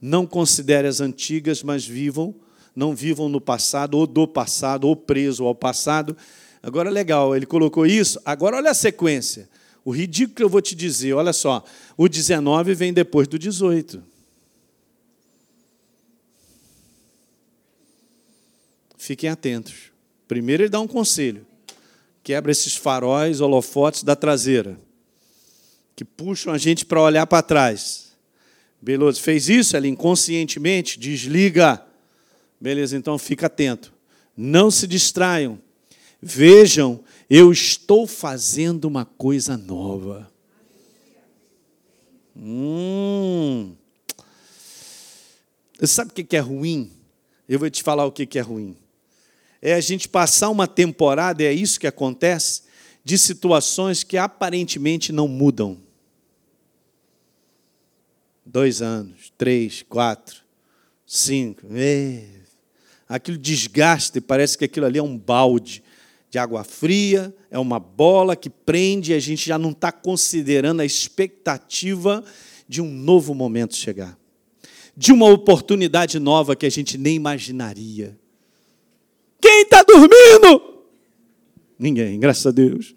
não 0.00 0.26
considere 0.26 0.88
as 0.88 1.00
antigas, 1.00 1.62
mas 1.62 1.84
vivam 1.84 2.34
não 2.74 2.94
vivam 2.94 3.28
no 3.28 3.40
passado, 3.40 3.96
ou 3.96 4.06
do 4.06 4.26
passado, 4.26 4.86
ou 4.86 4.96
preso 4.96 5.44
ao 5.44 5.54
passado. 5.54 6.16
Agora, 6.62 6.90
legal, 6.90 7.34
ele 7.34 7.46
colocou 7.46 7.86
isso. 7.86 8.20
Agora, 8.24 8.56
olha 8.56 8.70
a 8.70 8.74
sequência. 8.74 9.48
O 9.84 9.90
ridículo 9.90 10.36
que 10.36 10.42
eu 10.42 10.48
vou 10.48 10.60
te 10.60 10.74
dizer, 10.74 11.12
olha 11.14 11.32
só. 11.32 11.64
O 11.96 12.08
19 12.08 12.74
vem 12.74 12.92
depois 12.92 13.26
do 13.26 13.38
18. 13.38 14.02
Fiquem 18.96 19.30
atentos. 19.30 19.90
Primeiro, 20.28 20.62
ele 20.62 20.70
dá 20.70 20.80
um 20.80 20.86
conselho: 20.86 21.46
quebra 22.22 22.52
esses 22.52 22.76
faróis, 22.76 23.40
holofotes 23.40 24.02
da 24.02 24.14
traseira, 24.14 24.78
que 25.96 26.04
puxam 26.04 26.52
a 26.52 26.58
gente 26.58 26.84
para 26.84 27.00
olhar 27.00 27.26
para 27.26 27.42
trás. 27.42 28.09
Beloso 28.80 29.20
fez 29.20 29.48
isso, 29.48 29.76
ela 29.76 29.86
inconscientemente 29.86 30.98
desliga 30.98 31.84
Beleza, 32.60 32.96
então 32.96 33.16
fica 33.16 33.46
atento. 33.46 33.92
Não 34.36 34.70
se 34.70 34.86
distraiam. 34.86 35.58
Vejam, 36.20 37.02
eu 37.28 37.50
estou 37.50 38.06
fazendo 38.06 38.84
uma 38.84 39.06
coisa 39.06 39.56
nova. 39.56 40.30
Hum. 42.36 43.74
Sabe 45.82 46.10
o 46.10 46.14
que 46.14 46.36
é 46.36 46.40
ruim? 46.40 46.90
Eu 47.48 47.58
vou 47.58 47.70
te 47.70 47.82
falar 47.82 48.04
o 48.04 48.12
que 48.12 48.38
é 48.38 48.42
ruim. 48.42 48.76
É 49.62 49.72
a 49.72 49.80
gente 49.80 50.08
passar 50.08 50.50
uma 50.50 50.66
temporada, 50.66 51.42
é 51.42 51.52
isso 51.52 51.80
que 51.80 51.86
acontece, 51.86 52.62
de 53.02 53.16
situações 53.16 54.02
que 54.02 54.18
aparentemente 54.18 55.12
não 55.12 55.26
mudam. 55.26 55.78
Dois 58.44 58.82
anos, 58.82 59.32
três, 59.36 59.82
quatro, 59.82 60.42
cinco. 61.06 61.66
Aquilo 63.08 63.36
desgaste, 63.36 64.20
parece 64.20 64.56
que 64.56 64.64
aquilo 64.64 64.86
ali 64.86 64.98
é 64.98 65.02
um 65.02 65.18
balde 65.18 65.82
de 66.30 66.38
água 66.38 66.62
fria, 66.62 67.34
é 67.50 67.58
uma 67.58 67.80
bola 67.80 68.36
que 68.36 68.48
prende 68.48 69.10
e 69.10 69.14
a 69.14 69.18
gente 69.18 69.46
já 69.46 69.58
não 69.58 69.70
está 69.70 69.90
considerando 69.90 70.80
a 70.80 70.84
expectativa 70.84 72.24
de 72.68 72.80
um 72.80 72.88
novo 72.88 73.34
momento 73.34 73.74
chegar, 73.74 74.16
de 74.96 75.12
uma 75.12 75.26
oportunidade 75.26 76.20
nova 76.20 76.54
que 76.54 76.64
a 76.64 76.70
gente 76.70 76.96
nem 76.96 77.16
imaginaria. 77.16 78.16
Quem 79.40 79.62
está 79.62 79.82
dormindo? 79.82 80.84
Ninguém, 81.76 82.20
graças 82.20 82.46
a 82.46 82.52
Deus. 82.52 82.94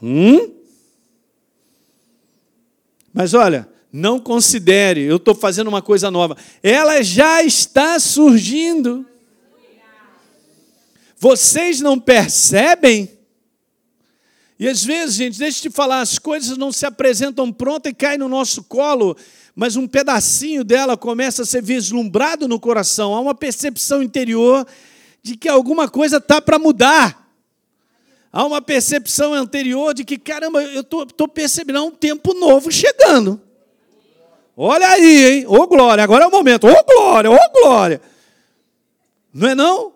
Hum? 0.00 0.55
Mas 3.16 3.32
olha, 3.32 3.66
não 3.90 4.20
considere, 4.20 5.00
eu 5.00 5.16
estou 5.16 5.34
fazendo 5.34 5.68
uma 5.68 5.80
coisa 5.80 6.10
nova. 6.10 6.36
Ela 6.62 7.02
já 7.02 7.42
está 7.42 7.98
surgindo. 7.98 9.06
Vocês 11.18 11.80
não 11.80 11.98
percebem? 11.98 13.10
E 14.58 14.68
às 14.68 14.84
vezes, 14.84 15.14
gente, 15.14 15.38
deixa 15.38 15.66
eu 15.66 15.70
te 15.70 15.74
falar, 15.74 16.02
as 16.02 16.18
coisas 16.18 16.58
não 16.58 16.70
se 16.70 16.84
apresentam 16.84 17.50
prontas 17.50 17.90
e 17.90 17.94
caem 17.94 18.18
no 18.18 18.28
nosso 18.28 18.62
colo, 18.64 19.16
mas 19.54 19.76
um 19.76 19.88
pedacinho 19.88 20.62
dela 20.62 20.94
começa 20.94 21.42
a 21.42 21.46
ser 21.46 21.62
vislumbrado 21.62 22.46
no 22.46 22.60
coração. 22.60 23.14
Há 23.14 23.20
uma 23.20 23.34
percepção 23.34 24.02
interior 24.02 24.66
de 25.22 25.38
que 25.38 25.48
alguma 25.48 25.88
coisa 25.88 26.18
está 26.18 26.42
para 26.42 26.58
mudar. 26.58 27.25
Há 28.32 28.44
uma 28.44 28.60
percepção 28.60 29.32
anterior 29.32 29.94
de 29.94 30.04
que, 30.04 30.18
caramba, 30.18 30.62
eu 30.62 30.80
estou 30.80 31.28
percebendo 31.28 31.84
um 31.84 31.90
tempo 31.90 32.34
novo 32.34 32.70
chegando. 32.70 33.40
Olha 34.56 34.88
aí, 34.88 35.24
hein? 35.24 35.46
Ô 35.46 35.66
glória, 35.66 36.02
agora 36.02 36.24
é 36.24 36.26
o 36.26 36.30
momento. 36.30 36.66
Ô 36.66 36.84
glória, 36.84 37.30
ô 37.30 37.38
glória. 37.60 38.00
Não 39.32 39.48
é 39.48 39.54
não? 39.54 39.92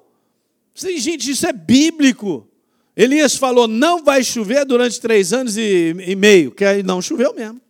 Gente, 0.74 1.30
isso 1.30 1.46
é 1.46 1.52
bíblico. 1.52 2.46
Elias 2.94 3.36
falou: 3.36 3.66
não 3.66 4.04
vai 4.04 4.22
chover 4.22 4.64
durante 4.66 5.00
três 5.00 5.32
anos 5.32 5.56
e, 5.56 5.94
e 6.06 6.14
meio, 6.14 6.50
que 6.50 6.64
aí 6.64 6.82
não 6.82 7.00
choveu 7.00 7.34
mesmo. 7.34 7.60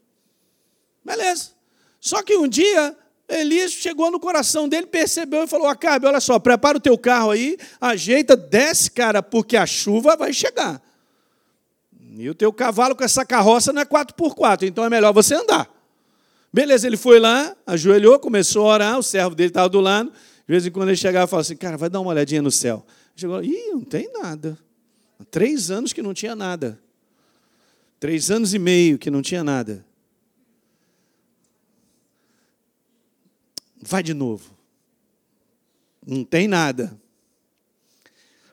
Beleza. 1.04 1.50
Só 2.00 2.22
que 2.22 2.36
um 2.36 2.48
dia 2.48 2.96
Elias 3.30 3.72
chegou 3.72 4.10
no 4.10 4.18
coração 4.18 4.68
dele, 4.68 4.86
percebeu 4.86 5.44
e 5.44 5.46
falou: 5.46 5.66
Acabe, 5.66 6.06
olha 6.06 6.20
só, 6.20 6.38
prepara 6.38 6.78
o 6.78 6.80
teu 6.80 6.98
carro 6.98 7.30
aí, 7.30 7.56
ajeita, 7.80 8.36
desce, 8.36 8.90
cara, 8.90 9.22
porque 9.22 9.56
a 9.56 9.66
chuva 9.66 10.16
vai 10.16 10.32
chegar. 10.32 10.82
E 12.16 12.28
o 12.28 12.34
teu 12.34 12.52
cavalo 12.52 12.96
com 12.96 13.04
essa 13.04 13.24
carroça 13.24 13.72
não 13.72 13.82
é 13.82 13.84
4x4, 13.84 14.64
então 14.64 14.84
é 14.84 14.90
melhor 14.90 15.12
você 15.12 15.34
andar. 15.34 15.70
Beleza, 16.52 16.86
ele 16.86 16.96
foi 16.96 17.20
lá, 17.20 17.56
ajoelhou, 17.64 18.18
começou 18.18 18.68
a 18.68 18.74
orar, 18.74 18.98
o 18.98 19.02
servo 19.02 19.34
dele 19.34 19.50
estava 19.50 19.68
do 19.68 19.80
lado. 19.80 20.10
De 20.10 20.52
vez 20.52 20.66
em 20.66 20.70
quando 20.70 20.88
ele 20.88 20.96
chegava 20.96 21.26
e 21.26 21.28
falava 21.28 21.46
assim: 21.46 21.56
Cara, 21.56 21.76
vai 21.76 21.88
dar 21.88 22.00
uma 22.00 22.10
olhadinha 22.10 22.42
no 22.42 22.50
céu. 22.50 22.84
Chegou, 23.14 23.42
ih, 23.42 23.70
não 23.72 23.82
tem 23.82 24.10
nada. 24.12 24.58
Há 25.20 25.24
três 25.24 25.70
anos 25.70 25.92
que 25.92 26.02
não 26.02 26.12
tinha 26.12 26.34
nada. 26.34 26.80
Três 28.00 28.30
anos 28.30 28.54
e 28.54 28.58
meio 28.58 28.98
que 28.98 29.10
não 29.10 29.22
tinha 29.22 29.44
nada. 29.44 29.84
Vai 33.82 34.02
de 34.02 34.14
novo. 34.14 34.56
Não 36.06 36.24
tem 36.24 36.46
nada. 36.46 36.98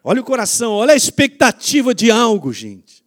Olha 0.03 0.21
o 0.21 0.23
coração, 0.23 0.73
olha 0.73 0.93
a 0.93 0.95
expectativa 0.95 1.93
de 1.93 2.09
algo, 2.09 2.53
gente. 2.53 3.03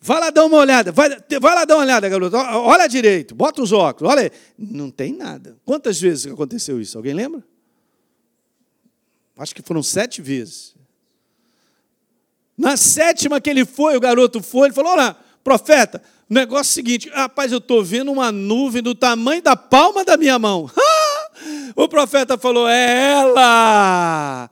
Vai 0.00 0.20
lá 0.20 0.30
dar 0.30 0.44
uma 0.44 0.56
olhada, 0.56 0.92
vai, 0.92 1.08
vai 1.40 1.54
lá 1.54 1.64
dar 1.64 1.74
uma 1.74 1.82
olhada, 1.82 2.08
garoto. 2.08 2.36
Olha 2.36 2.86
direito, 2.86 3.34
bota 3.34 3.60
os 3.60 3.72
óculos, 3.72 4.12
olha. 4.12 4.30
Não 4.56 4.90
tem 4.90 5.12
nada. 5.12 5.56
Quantas 5.64 6.00
vezes 6.00 6.32
aconteceu 6.32 6.80
isso? 6.80 6.96
Alguém 6.96 7.14
lembra? 7.14 7.42
Acho 9.36 9.54
que 9.54 9.62
foram 9.62 9.82
sete 9.82 10.22
vezes. 10.22 10.74
Na 12.56 12.76
sétima 12.76 13.40
que 13.40 13.50
ele 13.50 13.64
foi, 13.64 13.96
o 13.96 14.00
garoto 14.00 14.42
foi, 14.42 14.68
ele 14.68 14.74
falou: 14.74 14.92
Olha, 14.92 15.16
profeta, 15.42 16.02
o 16.28 16.34
negócio 16.34 16.70
é 16.70 16.72
o 16.72 16.74
seguinte, 16.74 17.08
rapaz, 17.08 17.52
eu 17.52 17.58
estou 17.58 17.82
vendo 17.82 18.12
uma 18.12 18.30
nuvem 18.30 18.82
do 18.82 18.94
tamanho 18.94 19.40
da 19.40 19.56
palma 19.56 20.04
da 20.04 20.16
minha 20.16 20.38
mão. 20.38 20.70
o 21.74 21.88
profeta 21.88 22.36
falou: 22.38 22.68
É 22.68 23.12
ela. 23.12 24.50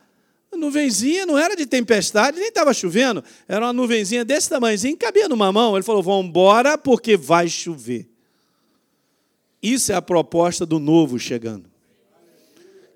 A 0.52 0.56
nuvenzinha 0.56 1.26
não 1.26 1.38
era 1.38 1.54
de 1.56 1.66
tempestade, 1.66 2.38
nem 2.38 2.48
estava 2.48 2.72
chovendo, 2.72 3.22
era 3.46 3.64
uma 3.66 3.72
nuvenzinha 3.72 4.24
desse 4.24 4.48
tamanhozinho, 4.48 4.96
cabia 4.96 5.28
numa 5.28 5.52
mão. 5.52 5.76
Ele 5.76 5.84
falou: 5.84 6.02
Vamos 6.02 6.26
embora 6.26 6.78
porque 6.78 7.16
vai 7.16 7.48
chover. 7.48 8.08
Isso 9.62 9.92
é 9.92 9.94
a 9.94 10.02
proposta 10.02 10.64
do 10.64 10.78
novo 10.78 11.18
chegando 11.18 11.76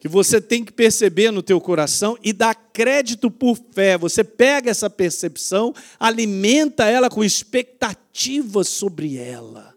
que 0.01 0.09
você 0.09 0.41
tem 0.41 0.65
que 0.65 0.73
perceber 0.73 1.31
no 1.31 1.43
teu 1.43 1.61
coração 1.61 2.17
e 2.25 2.33
dar 2.33 2.55
crédito 2.55 3.31
por 3.31 3.59
fé. 3.73 3.99
Você 3.99 4.25
pega 4.25 4.71
essa 4.71 4.89
percepção, 4.89 5.75
alimenta 5.99 6.87
ela 6.87 7.11
com 7.11 7.23
expectativa 7.23 8.65
sobre 8.65 9.19
ela. 9.19 9.75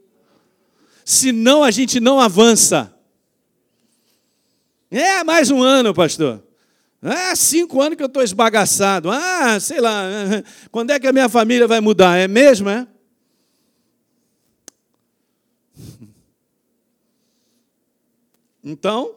Senão 1.04 1.62
a 1.62 1.70
gente 1.70 2.00
não 2.00 2.22
avança. 2.22 2.93
É 4.96 5.24
mais 5.24 5.50
um 5.50 5.64
ano, 5.64 5.92
pastor. 5.92 6.44
Ah, 7.02 7.36
cinco 7.36 7.82
anos 7.82 7.98
que 7.98 8.04
eu 8.04 8.08
estou 8.08 8.22
esbagaçado. 8.22 9.10
Ah, 9.10 9.60
sei 9.60 9.82
lá, 9.82 10.04
quando 10.70 10.92
é 10.92 11.00
que 11.00 11.08
a 11.08 11.12
minha 11.12 11.28
família 11.28 11.68
vai 11.68 11.82
mudar? 11.82 12.16
É 12.16 12.28
mesmo, 12.28 12.70
é? 12.70 12.88
Então, 18.64 19.16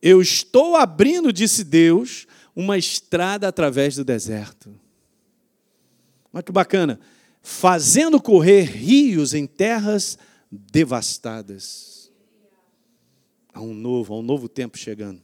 eu 0.00 0.22
estou 0.22 0.76
abrindo, 0.76 1.32
disse 1.32 1.64
Deus, 1.64 2.28
uma 2.54 2.78
estrada 2.78 3.48
através 3.48 3.96
do 3.96 4.04
deserto. 4.04 4.72
Olha 6.32 6.40
que 6.40 6.52
bacana. 6.52 7.00
Fazendo 7.42 8.22
correr 8.22 8.62
rios 8.62 9.34
em 9.34 9.44
terras 9.44 10.16
devastadas. 10.48 11.95
Há 13.56 13.62
um 13.62 13.72
novo, 13.72 14.12
há 14.12 14.18
um 14.18 14.22
novo 14.22 14.50
tempo 14.50 14.76
chegando. 14.76 15.18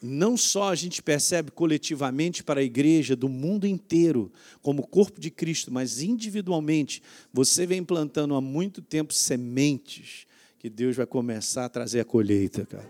Não 0.00 0.34
só 0.34 0.70
a 0.70 0.74
gente 0.74 1.02
percebe 1.02 1.50
coletivamente 1.50 2.42
para 2.42 2.60
a 2.60 2.62
igreja 2.62 3.14
do 3.14 3.28
mundo 3.28 3.66
inteiro, 3.66 4.32
como 4.62 4.86
corpo 4.86 5.20
de 5.20 5.30
Cristo, 5.30 5.70
mas 5.70 6.00
individualmente, 6.00 7.02
você 7.30 7.66
vem 7.66 7.84
plantando 7.84 8.34
há 8.34 8.40
muito 8.40 8.80
tempo 8.80 9.12
sementes 9.12 10.26
que 10.58 10.70
Deus 10.70 10.96
vai 10.96 11.04
começar 11.04 11.66
a 11.66 11.68
trazer 11.68 12.00
a 12.00 12.04
colheita, 12.04 12.64
cara. 12.64 12.88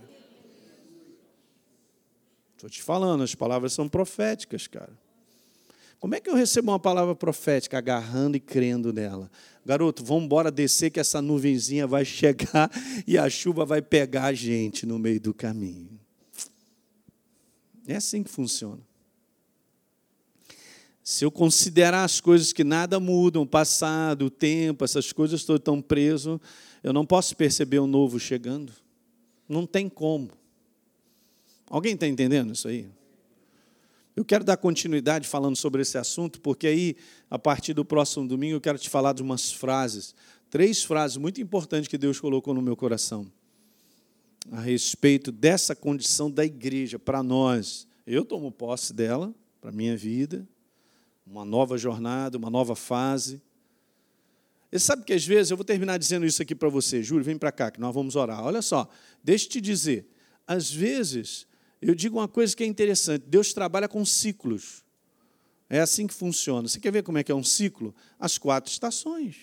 Estou 2.54 2.70
te 2.70 2.80
falando, 2.80 3.24
as 3.24 3.34
palavras 3.34 3.72
são 3.72 3.88
proféticas, 3.88 4.68
cara. 4.68 4.96
Como 5.98 6.14
é 6.14 6.20
que 6.20 6.30
eu 6.30 6.34
recebo 6.36 6.70
uma 6.70 6.78
palavra 6.78 7.16
profética 7.16 7.76
agarrando 7.76 8.36
e 8.36 8.40
crendo 8.40 8.92
nela? 8.92 9.28
Garoto, 9.66 10.04
vamos 10.04 10.26
embora 10.26 10.48
descer 10.48 10.92
que 10.92 11.00
essa 11.00 11.20
nuvenzinha 11.20 11.88
vai 11.88 12.04
chegar 12.04 12.70
e 13.04 13.18
a 13.18 13.28
chuva 13.28 13.64
vai 13.64 13.82
pegar 13.82 14.26
a 14.26 14.32
gente 14.32 14.86
no 14.86 14.96
meio 14.96 15.20
do 15.20 15.34
caminho. 15.34 15.98
É 17.84 17.96
assim 17.96 18.22
que 18.22 18.30
funciona. 18.30 18.80
Se 21.02 21.24
eu 21.24 21.32
considerar 21.32 22.04
as 22.04 22.20
coisas 22.20 22.52
que 22.52 22.62
nada 22.62 23.00
mudam, 23.00 23.42
o 23.42 23.46
passado, 23.46 24.26
o 24.26 24.30
tempo, 24.30 24.84
essas 24.84 25.12
coisas 25.12 25.40
estou 25.40 25.58
tão 25.58 25.82
preso, 25.82 26.40
eu 26.80 26.92
não 26.92 27.04
posso 27.04 27.36
perceber 27.36 27.80
o 27.80 27.88
novo 27.88 28.20
chegando. 28.20 28.72
Não 29.48 29.66
tem 29.66 29.88
como. 29.88 30.30
Alguém 31.68 31.94
está 31.94 32.06
entendendo 32.06 32.52
isso 32.52 32.68
aí? 32.68 32.86
Eu 34.16 34.24
quero 34.24 34.42
dar 34.42 34.56
continuidade 34.56 35.28
falando 35.28 35.56
sobre 35.56 35.82
esse 35.82 35.98
assunto, 35.98 36.40
porque 36.40 36.66
aí, 36.66 36.96
a 37.30 37.38
partir 37.38 37.74
do 37.74 37.84
próximo 37.84 38.26
domingo, 38.26 38.56
eu 38.56 38.60
quero 38.62 38.78
te 38.78 38.88
falar 38.88 39.12
de 39.12 39.22
umas 39.22 39.52
frases, 39.52 40.14
três 40.48 40.82
frases 40.82 41.18
muito 41.18 41.38
importantes 41.38 41.86
que 41.86 41.98
Deus 41.98 42.18
colocou 42.18 42.54
no 42.54 42.62
meu 42.62 42.74
coração, 42.74 43.30
a 44.50 44.58
respeito 44.58 45.30
dessa 45.30 45.76
condição 45.76 46.30
da 46.30 46.46
igreja 46.46 46.98
para 46.98 47.22
nós. 47.22 47.86
Eu 48.06 48.24
tomo 48.24 48.50
posse 48.50 48.94
dela, 48.94 49.34
para 49.60 49.70
minha 49.70 49.94
vida, 49.94 50.48
uma 51.26 51.44
nova 51.44 51.76
jornada, 51.76 52.38
uma 52.38 52.48
nova 52.48 52.74
fase. 52.74 53.42
Você 54.70 54.78
sabe 54.78 55.04
que 55.04 55.12
às 55.12 55.26
vezes, 55.26 55.50
eu 55.50 55.58
vou 55.58 55.64
terminar 55.64 55.98
dizendo 55.98 56.24
isso 56.24 56.40
aqui 56.40 56.54
para 56.54 56.70
você, 56.70 57.02
Júlio, 57.02 57.22
vem 57.22 57.36
para 57.36 57.52
cá, 57.52 57.70
que 57.70 57.80
nós 57.80 57.94
vamos 57.94 58.16
orar. 58.16 58.42
Olha 58.42 58.62
só, 58.62 58.88
deixa 59.22 59.44
eu 59.44 59.50
te 59.50 59.60
dizer, 59.60 60.08
às 60.46 60.72
vezes 60.72 61.46
eu 61.80 61.94
digo 61.94 62.18
uma 62.18 62.28
coisa 62.28 62.54
que 62.56 62.64
é 62.64 62.66
interessante: 62.66 63.24
Deus 63.26 63.52
trabalha 63.52 63.88
com 63.88 64.04
ciclos. 64.04 64.84
É 65.68 65.80
assim 65.80 66.06
que 66.06 66.14
funciona. 66.14 66.68
Você 66.68 66.78
quer 66.78 66.92
ver 66.92 67.02
como 67.02 67.18
é 67.18 67.24
que 67.24 67.32
é 67.32 67.34
um 67.34 67.42
ciclo? 67.42 67.94
As 68.18 68.38
quatro 68.38 68.70
estações. 68.70 69.36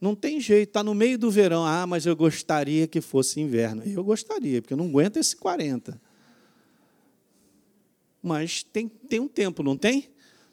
Não 0.00 0.14
tem 0.14 0.38
jeito, 0.38 0.68
está 0.68 0.82
no 0.82 0.94
meio 0.94 1.18
do 1.18 1.30
verão. 1.30 1.64
Ah, 1.64 1.86
mas 1.86 2.04
eu 2.04 2.14
gostaria 2.14 2.86
que 2.86 3.00
fosse 3.00 3.40
inverno. 3.40 3.82
Eu 3.86 4.04
gostaria, 4.04 4.60
porque 4.60 4.74
eu 4.74 4.76
não 4.76 4.86
aguento 4.86 5.16
esse 5.16 5.34
40. 5.34 5.98
Mas 8.22 8.62
tem, 8.62 8.86
tem 8.86 9.20
um 9.20 9.28
tempo, 9.28 9.62
não 9.62 9.76
tem? 9.76 10.10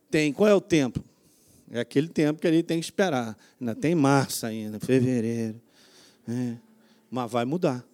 Tem. 0.09 0.31
Qual 0.31 0.47
é 0.47 0.53
o 0.53 0.61
tempo? 0.61 1.03
É 1.69 1.81
aquele 1.81 2.07
tempo 2.07 2.39
que 2.39 2.47
ele 2.47 2.63
tem 2.63 2.79
que 2.79 2.85
esperar. 2.85 3.37
Ainda 3.59 3.75
tem 3.75 3.93
março 3.93 4.45
ainda, 4.45 4.79
fevereiro. 4.79 5.61
É. 6.27 6.55
Mas 7.09 7.31
vai 7.31 7.43
mudar. 7.43 7.85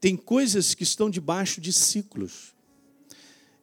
Tem 0.00 0.16
coisas 0.16 0.74
que 0.74 0.82
estão 0.82 1.10
debaixo 1.10 1.60
de 1.60 1.72
ciclos. 1.72 2.54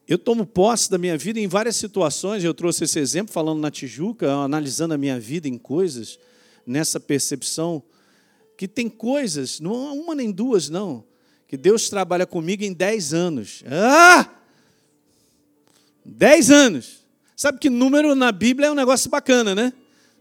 Eu 0.06 0.16
tomo 0.16 0.46
posse 0.46 0.90
da 0.90 0.96
minha 0.96 1.18
vida 1.18 1.38
em 1.38 1.46
várias 1.46 1.76
situações, 1.76 2.42
eu 2.42 2.54
trouxe 2.54 2.84
esse 2.84 2.98
exemplo 2.98 3.32
falando 3.32 3.60
na 3.60 3.70
Tijuca, 3.70 4.32
analisando 4.32 4.94
a 4.94 4.98
minha 4.98 5.20
vida 5.20 5.46
em 5.48 5.58
coisas, 5.58 6.18
nessa 6.66 6.98
percepção, 6.98 7.82
que 8.56 8.66
tem 8.66 8.88
coisas, 8.88 9.60
não 9.60 9.98
uma 9.98 10.14
nem 10.14 10.30
duas, 10.30 10.70
não, 10.70 11.04
que 11.46 11.56
Deus 11.56 11.90
trabalha 11.90 12.26
comigo 12.26 12.64
em 12.64 12.72
dez 12.72 13.12
anos. 13.12 13.62
Ah! 13.66 14.30
Dez 16.04 16.50
anos. 16.50 17.04
Sabe 17.36 17.58
que 17.58 17.68
número 17.68 18.14
na 18.14 18.32
Bíblia 18.32 18.68
é 18.68 18.70
um 18.70 18.74
negócio 18.74 19.10
bacana, 19.10 19.54
né? 19.54 19.72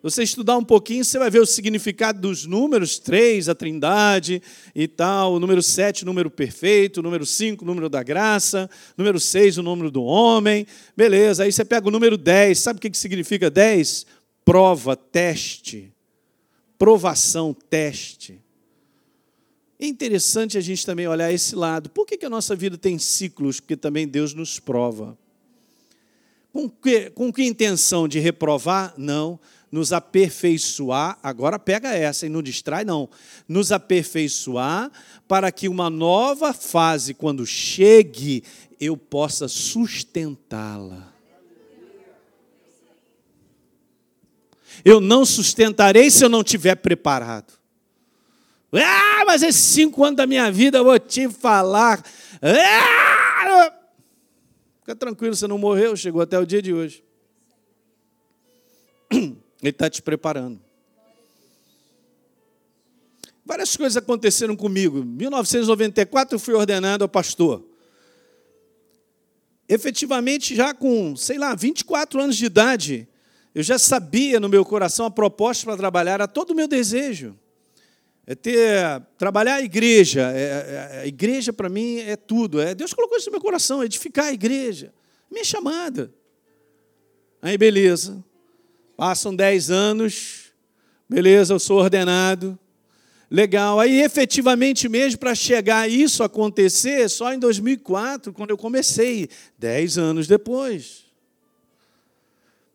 Você 0.02 0.24
estudar 0.24 0.58
um 0.58 0.64
pouquinho, 0.64 1.04
você 1.04 1.18
vai 1.18 1.30
ver 1.30 1.40
o 1.40 1.46
significado 1.46 2.22
dos 2.22 2.46
números, 2.46 3.00
três, 3.00 3.50
a 3.50 3.56
trindade 3.56 4.42
e 4.76 4.88
tal, 4.88 5.34
o 5.34 5.40
número 5.40 5.62
sete, 5.62 6.04
o 6.04 6.06
número 6.06 6.30
perfeito, 6.30 7.00
o 7.00 7.04
número 7.04 7.26
cinco, 7.26 7.64
o 7.64 7.68
número 7.68 7.90
da 7.90 8.04
graça, 8.04 8.70
o 8.98 9.02
número 9.02 9.20
seis, 9.20 9.58
o 9.58 9.64
número 9.64 9.90
do 9.90 10.04
homem. 10.04 10.68
Beleza, 10.96 11.44
aí 11.44 11.52
você 11.52 11.66
pega 11.66 11.88
o 11.88 11.92
número 11.92 12.18
dez, 12.18 12.60
sabe 12.60 12.78
o 12.78 12.82
que 12.82 12.96
significa 12.98 13.50
dez? 13.50 14.06
Prova, 14.46 14.96
teste. 14.96 15.92
Provação, 16.78 17.54
teste. 17.54 18.40
É 19.80 19.86
interessante 19.86 20.58
a 20.58 20.62
gente 20.62 20.86
também 20.86 21.08
olhar 21.08 21.32
esse 21.32 21.56
lado. 21.56 21.90
Por 21.90 22.06
que, 22.06 22.18
que 22.18 22.26
a 22.26 22.30
nossa 22.30 22.56
vida 22.56 22.78
tem 22.78 22.98
ciclos 22.98 23.60
que 23.60 23.76
também 23.76 24.08
Deus 24.08 24.34
nos 24.34 24.60
prova? 24.60 25.18
Com 26.54 26.70
que, 26.70 27.10
com 27.12 27.32
que 27.32 27.44
intenção 27.44 28.08
de 28.08 28.20
reprovar? 28.20 28.94
Não 28.98 29.40
nos 29.72 29.92
aperfeiçoar, 29.92 31.18
agora 31.22 31.60
pega 31.60 31.90
essa 31.90 32.26
e 32.26 32.30
não 32.30 32.42
distrai, 32.42 32.86
não. 32.86 33.10
Nos 33.48 33.72
aperfeiçoar 33.72 34.92
para 35.28 35.52
que 35.52 35.68
uma 35.68 35.90
nova 35.90 36.54
fase, 36.54 37.14
quando 37.14 37.46
chegue, 37.46 38.44
eu 38.80 38.96
possa 38.96 39.48
sustentá-la. 39.48 41.14
Eu 44.86 45.02
não 45.02 45.26
sustentarei 45.26 46.10
se 46.10 46.24
eu 46.24 46.30
não 46.30 46.44
tiver 46.44 46.76
preparado. 46.76 47.54
Ah, 48.72 49.24
mas 49.26 49.42
esses 49.44 49.62
cinco 49.62 50.04
anos 50.04 50.18
da 50.18 50.28
minha 50.28 50.52
vida 50.52 50.78
eu 50.78 50.84
vou 50.84 51.00
te 51.00 51.30
falar. 51.30 52.04
Ah! 52.42 53.74
Fica 54.80 54.96
tranquilo, 54.96 55.36
você 55.36 55.48
não 55.48 55.58
morreu, 55.58 55.96
chegou 55.98 56.22
até 56.22 56.40
o 56.40 56.46
dia 56.46 56.62
de 56.62 56.74
hoje. 56.74 57.04
Ele 59.68 59.72
está 59.72 59.90
te 59.90 60.02
preparando. 60.02 60.62
Várias 63.46 63.76
coisas 63.76 63.98
aconteceram 63.98 64.56
comigo. 64.56 65.00
Em 65.00 65.06
1994 65.06 66.36
eu 66.36 66.40
fui 66.40 66.54
ordenado 66.54 67.04
a 67.04 67.08
pastor. 67.08 67.64
Efetivamente, 69.68 70.56
já 70.56 70.74
com, 70.74 71.16
sei 71.16 71.38
lá, 71.38 71.54
24 71.54 72.22
anos 72.22 72.38
de 72.38 72.46
idade, 72.46 73.08
eu 73.54 73.62
já 73.62 73.78
sabia 73.78 74.40
no 74.40 74.48
meu 74.48 74.64
coração 74.64 75.06
a 75.06 75.12
proposta 75.12 75.66
para 75.66 75.76
trabalhar, 75.76 76.14
era 76.14 76.28
todo 76.28 76.52
o 76.52 76.56
meu 76.56 76.68
desejo. 76.68 77.38
É 78.26 78.36
ter, 78.36 79.02
trabalhar 79.18 79.56
a 79.56 79.62
igreja. 79.62 80.32
É, 80.34 80.42
é, 80.94 81.00
a 81.02 81.08
igreja, 81.08 81.52
para 81.52 81.68
mim, 81.68 82.00
é 82.00 82.16
tudo. 82.16 82.62
É, 82.62 82.74
Deus 82.74 82.94
colocou 82.94 83.18
isso 83.18 83.28
no 83.28 83.34
meu 83.34 83.42
coração, 83.42 83.84
edificar 83.84 84.26
a 84.26 84.34
igreja. 84.34 84.94
Minha 85.30 85.44
chamada. 85.44 86.14
Aí, 87.42 87.58
beleza. 87.58 88.24
Passam 88.98 89.36
dez 89.36 89.70
anos, 89.70 90.52
beleza, 91.08 91.54
eu 91.54 91.60
sou 91.60 91.78
ordenado. 91.78 92.58
Legal. 93.30 93.80
Aí, 93.80 94.02
efetivamente 94.02 94.90
mesmo, 94.90 95.20
para 95.20 95.36
chegar 95.36 95.82
a 95.82 95.88
isso 95.88 96.24
acontecer, 96.24 97.08
só 97.08 97.32
em 97.32 97.38
2004, 97.38 98.34
quando 98.34 98.50
eu 98.50 98.58
comecei, 98.58 99.30
dez 99.56 100.00
anos 100.00 100.26
depois. 100.28 101.06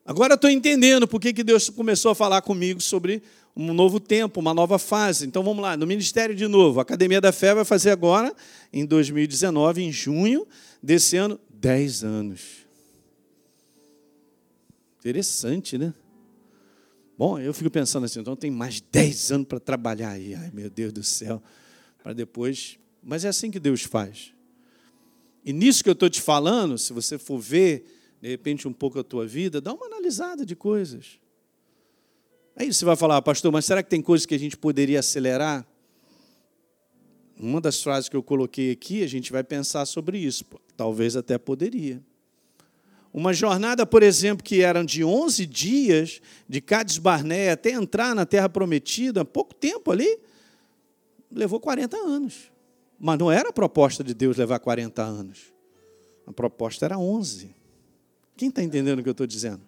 Agora 0.06 0.34
estou 0.34 0.48
entendendo 0.48 1.08
por 1.08 1.20
que 1.20 1.32
Deus 1.42 1.68
começou 1.68 2.12
a 2.12 2.14
falar 2.14 2.40
comigo 2.42 2.80
sobre 2.80 3.20
um 3.56 3.74
novo 3.74 3.98
tempo, 3.98 4.38
uma 4.38 4.54
nova 4.54 4.78
fase. 4.78 5.26
Então 5.26 5.42
vamos 5.42 5.62
lá, 5.62 5.76
no 5.76 5.88
Ministério 5.88 6.36
de 6.36 6.46
novo. 6.46 6.78
A 6.78 6.82
Academia 6.82 7.20
da 7.20 7.32
Fé 7.32 7.52
vai 7.52 7.64
fazer 7.64 7.90
agora, 7.90 8.32
em 8.72 8.86
2019, 8.86 9.82
em 9.82 9.90
junho 9.90 10.46
desse 10.80 11.16
ano, 11.16 11.40
dez 11.50 12.04
anos. 12.04 12.62
Interessante, 15.00 15.76
né? 15.76 15.92
Bom, 17.16 17.38
eu 17.38 17.52
fico 17.52 17.70
pensando 17.70 18.04
assim, 18.04 18.20
então 18.20 18.34
tem 18.34 18.50
mais 18.50 18.80
10 18.80 19.32
anos 19.32 19.46
para 19.46 19.60
trabalhar 19.60 20.10
aí. 20.10 20.34
Ai, 20.34 20.50
meu 20.52 20.70
Deus 20.70 20.92
do 20.92 21.02
céu. 21.02 21.42
Para 22.02 22.12
depois. 22.12 22.78
Mas 23.02 23.24
é 23.24 23.28
assim 23.28 23.50
que 23.50 23.60
Deus 23.60 23.82
faz. 23.82 24.32
E 25.44 25.52
nisso 25.52 25.82
que 25.82 25.90
eu 25.90 25.94
estou 25.94 26.08
te 26.08 26.20
falando, 26.20 26.78
se 26.78 26.92
você 26.92 27.18
for 27.18 27.38
ver, 27.38 27.84
de 28.20 28.28
repente, 28.28 28.68
um 28.68 28.72
pouco 28.72 28.98
a 28.98 29.04
tua 29.04 29.26
vida, 29.26 29.60
dá 29.60 29.72
uma 29.72 29.86
analisada 29.86 30.46
de 30.46 30.54
coisas. 30.54 31.18
Aí 32.54 32.72
você 32.72 32.84
vai 32.84 32.96
falar, 32.96 33.20
pastor, 33.22 33.50
mas 33.50 33.64
será 33.64 33.82
que 33.82 33.90
tem 33.90 34.02
coisas 34.02 34.26
que 34.26 34.34
a 34.34 34.38
gente 34.38 34.56
poderia 34.56 35.00
acelerar? 35.00 35.66
Uma 37.36 37.60
das 37.60 37.82
frases 37.82 38.08
que 38.08 38.16
eu 38.16 38.22
coloquei 38.22 38.70
aqui, 38.70 39.02
a 39.02 39.06
gente 39.08 39.32
vai 39.32 39.42
pensar 39.42 39.84
sobre 39.86 40.18
isso. 40.18 40.44
Talvez 40.76 41.16
até 41.16 41.38
poderia. 41.38 42.00
Uma 43.12 43.34
jornada, 43.34 43.84
por 43.84 44.02
exemplo, 44.02 44.42
que 44.42 44.62
eram 44.62 44.84
de 44.84 45.04
11 45.04 45.44
dias, 45.44 46.20
de 46.48 46.60
Cades 46.62 46.96
Barneia 46.96 47.52
até 47.52 47.70
entrar 47.70 48.14
na 48.14 48.24
Terra 48.24 48.48
Prometida, 48.48 49.24
pouco 49.24 49.54
tempo 49.54 49.90
ali, 49.90 50.18
levou 51.30 51.60
40 51.60 51.96
anos. 51.96 52.50
Mas 52.98 53.18
não 53.18 53.30
era 53.30 53.50
a 53.50 53.52
proposta 53.52 54.02
de 54.02 54.14
Deus 54.14 54.36
levar 54.36 54.58
40 54.60 55.02
anos. 55.02 55.52
A 56.26 56.32
proposta 56.32 56.86
era 56.86 56.98
11. 56.98 57.54
Quem 58.36 58.48
está 58.48 58.62
entendendo 58.62 59.00
o 59.00 59.02
que 59.02 59.08
eu 59.08 59.12
estou 59.12 59.26
dizendo? 59.26 59.60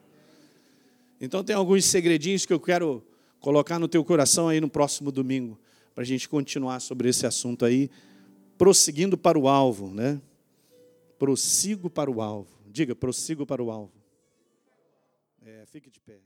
Então, 1.21 1.45
tem 1.45 1.55
alguns 1.55 1.85
segredinhos 1.85 2.47
que 2.47 2.53
eu 2.53 2.61
quero 2.61 3.05
colocar 3.41 3.79
no 3.79 3.89
teu 3.89 4.05
coração 4.05 4.49
aí 4.49 4.61
no 4.61 4.71
próximo 4.71 5.13
domingo, 5.13 5.59
para 5.95 6.03
a 6.03 6.07
gente 6.07 6.29
continuar 6.29 6.81
sobre 6.81 7.09
esse 7.09 7.27
assunto 7.27 7.65
aí, 7.65 7.91
prosseguindo 8.57 9.19
para 9.19 9.39
o 9.39 9.49
alvo, 9.49 9.89
né? 9.93 10.21
Prossigo 11.19 11.91
para 11.91 12.11
o 12.11 12.23
alvo. 12.23 12.54
Diga, 12.75 12.97
prossigo 12.97 13.47
para 13.47 13.63
o 13.63 13.71
alvo. 13.71 14.03
É, 15.41 15.65
fique 15.65 15.89
de 15.89 16.01
pé. 16.01 16.21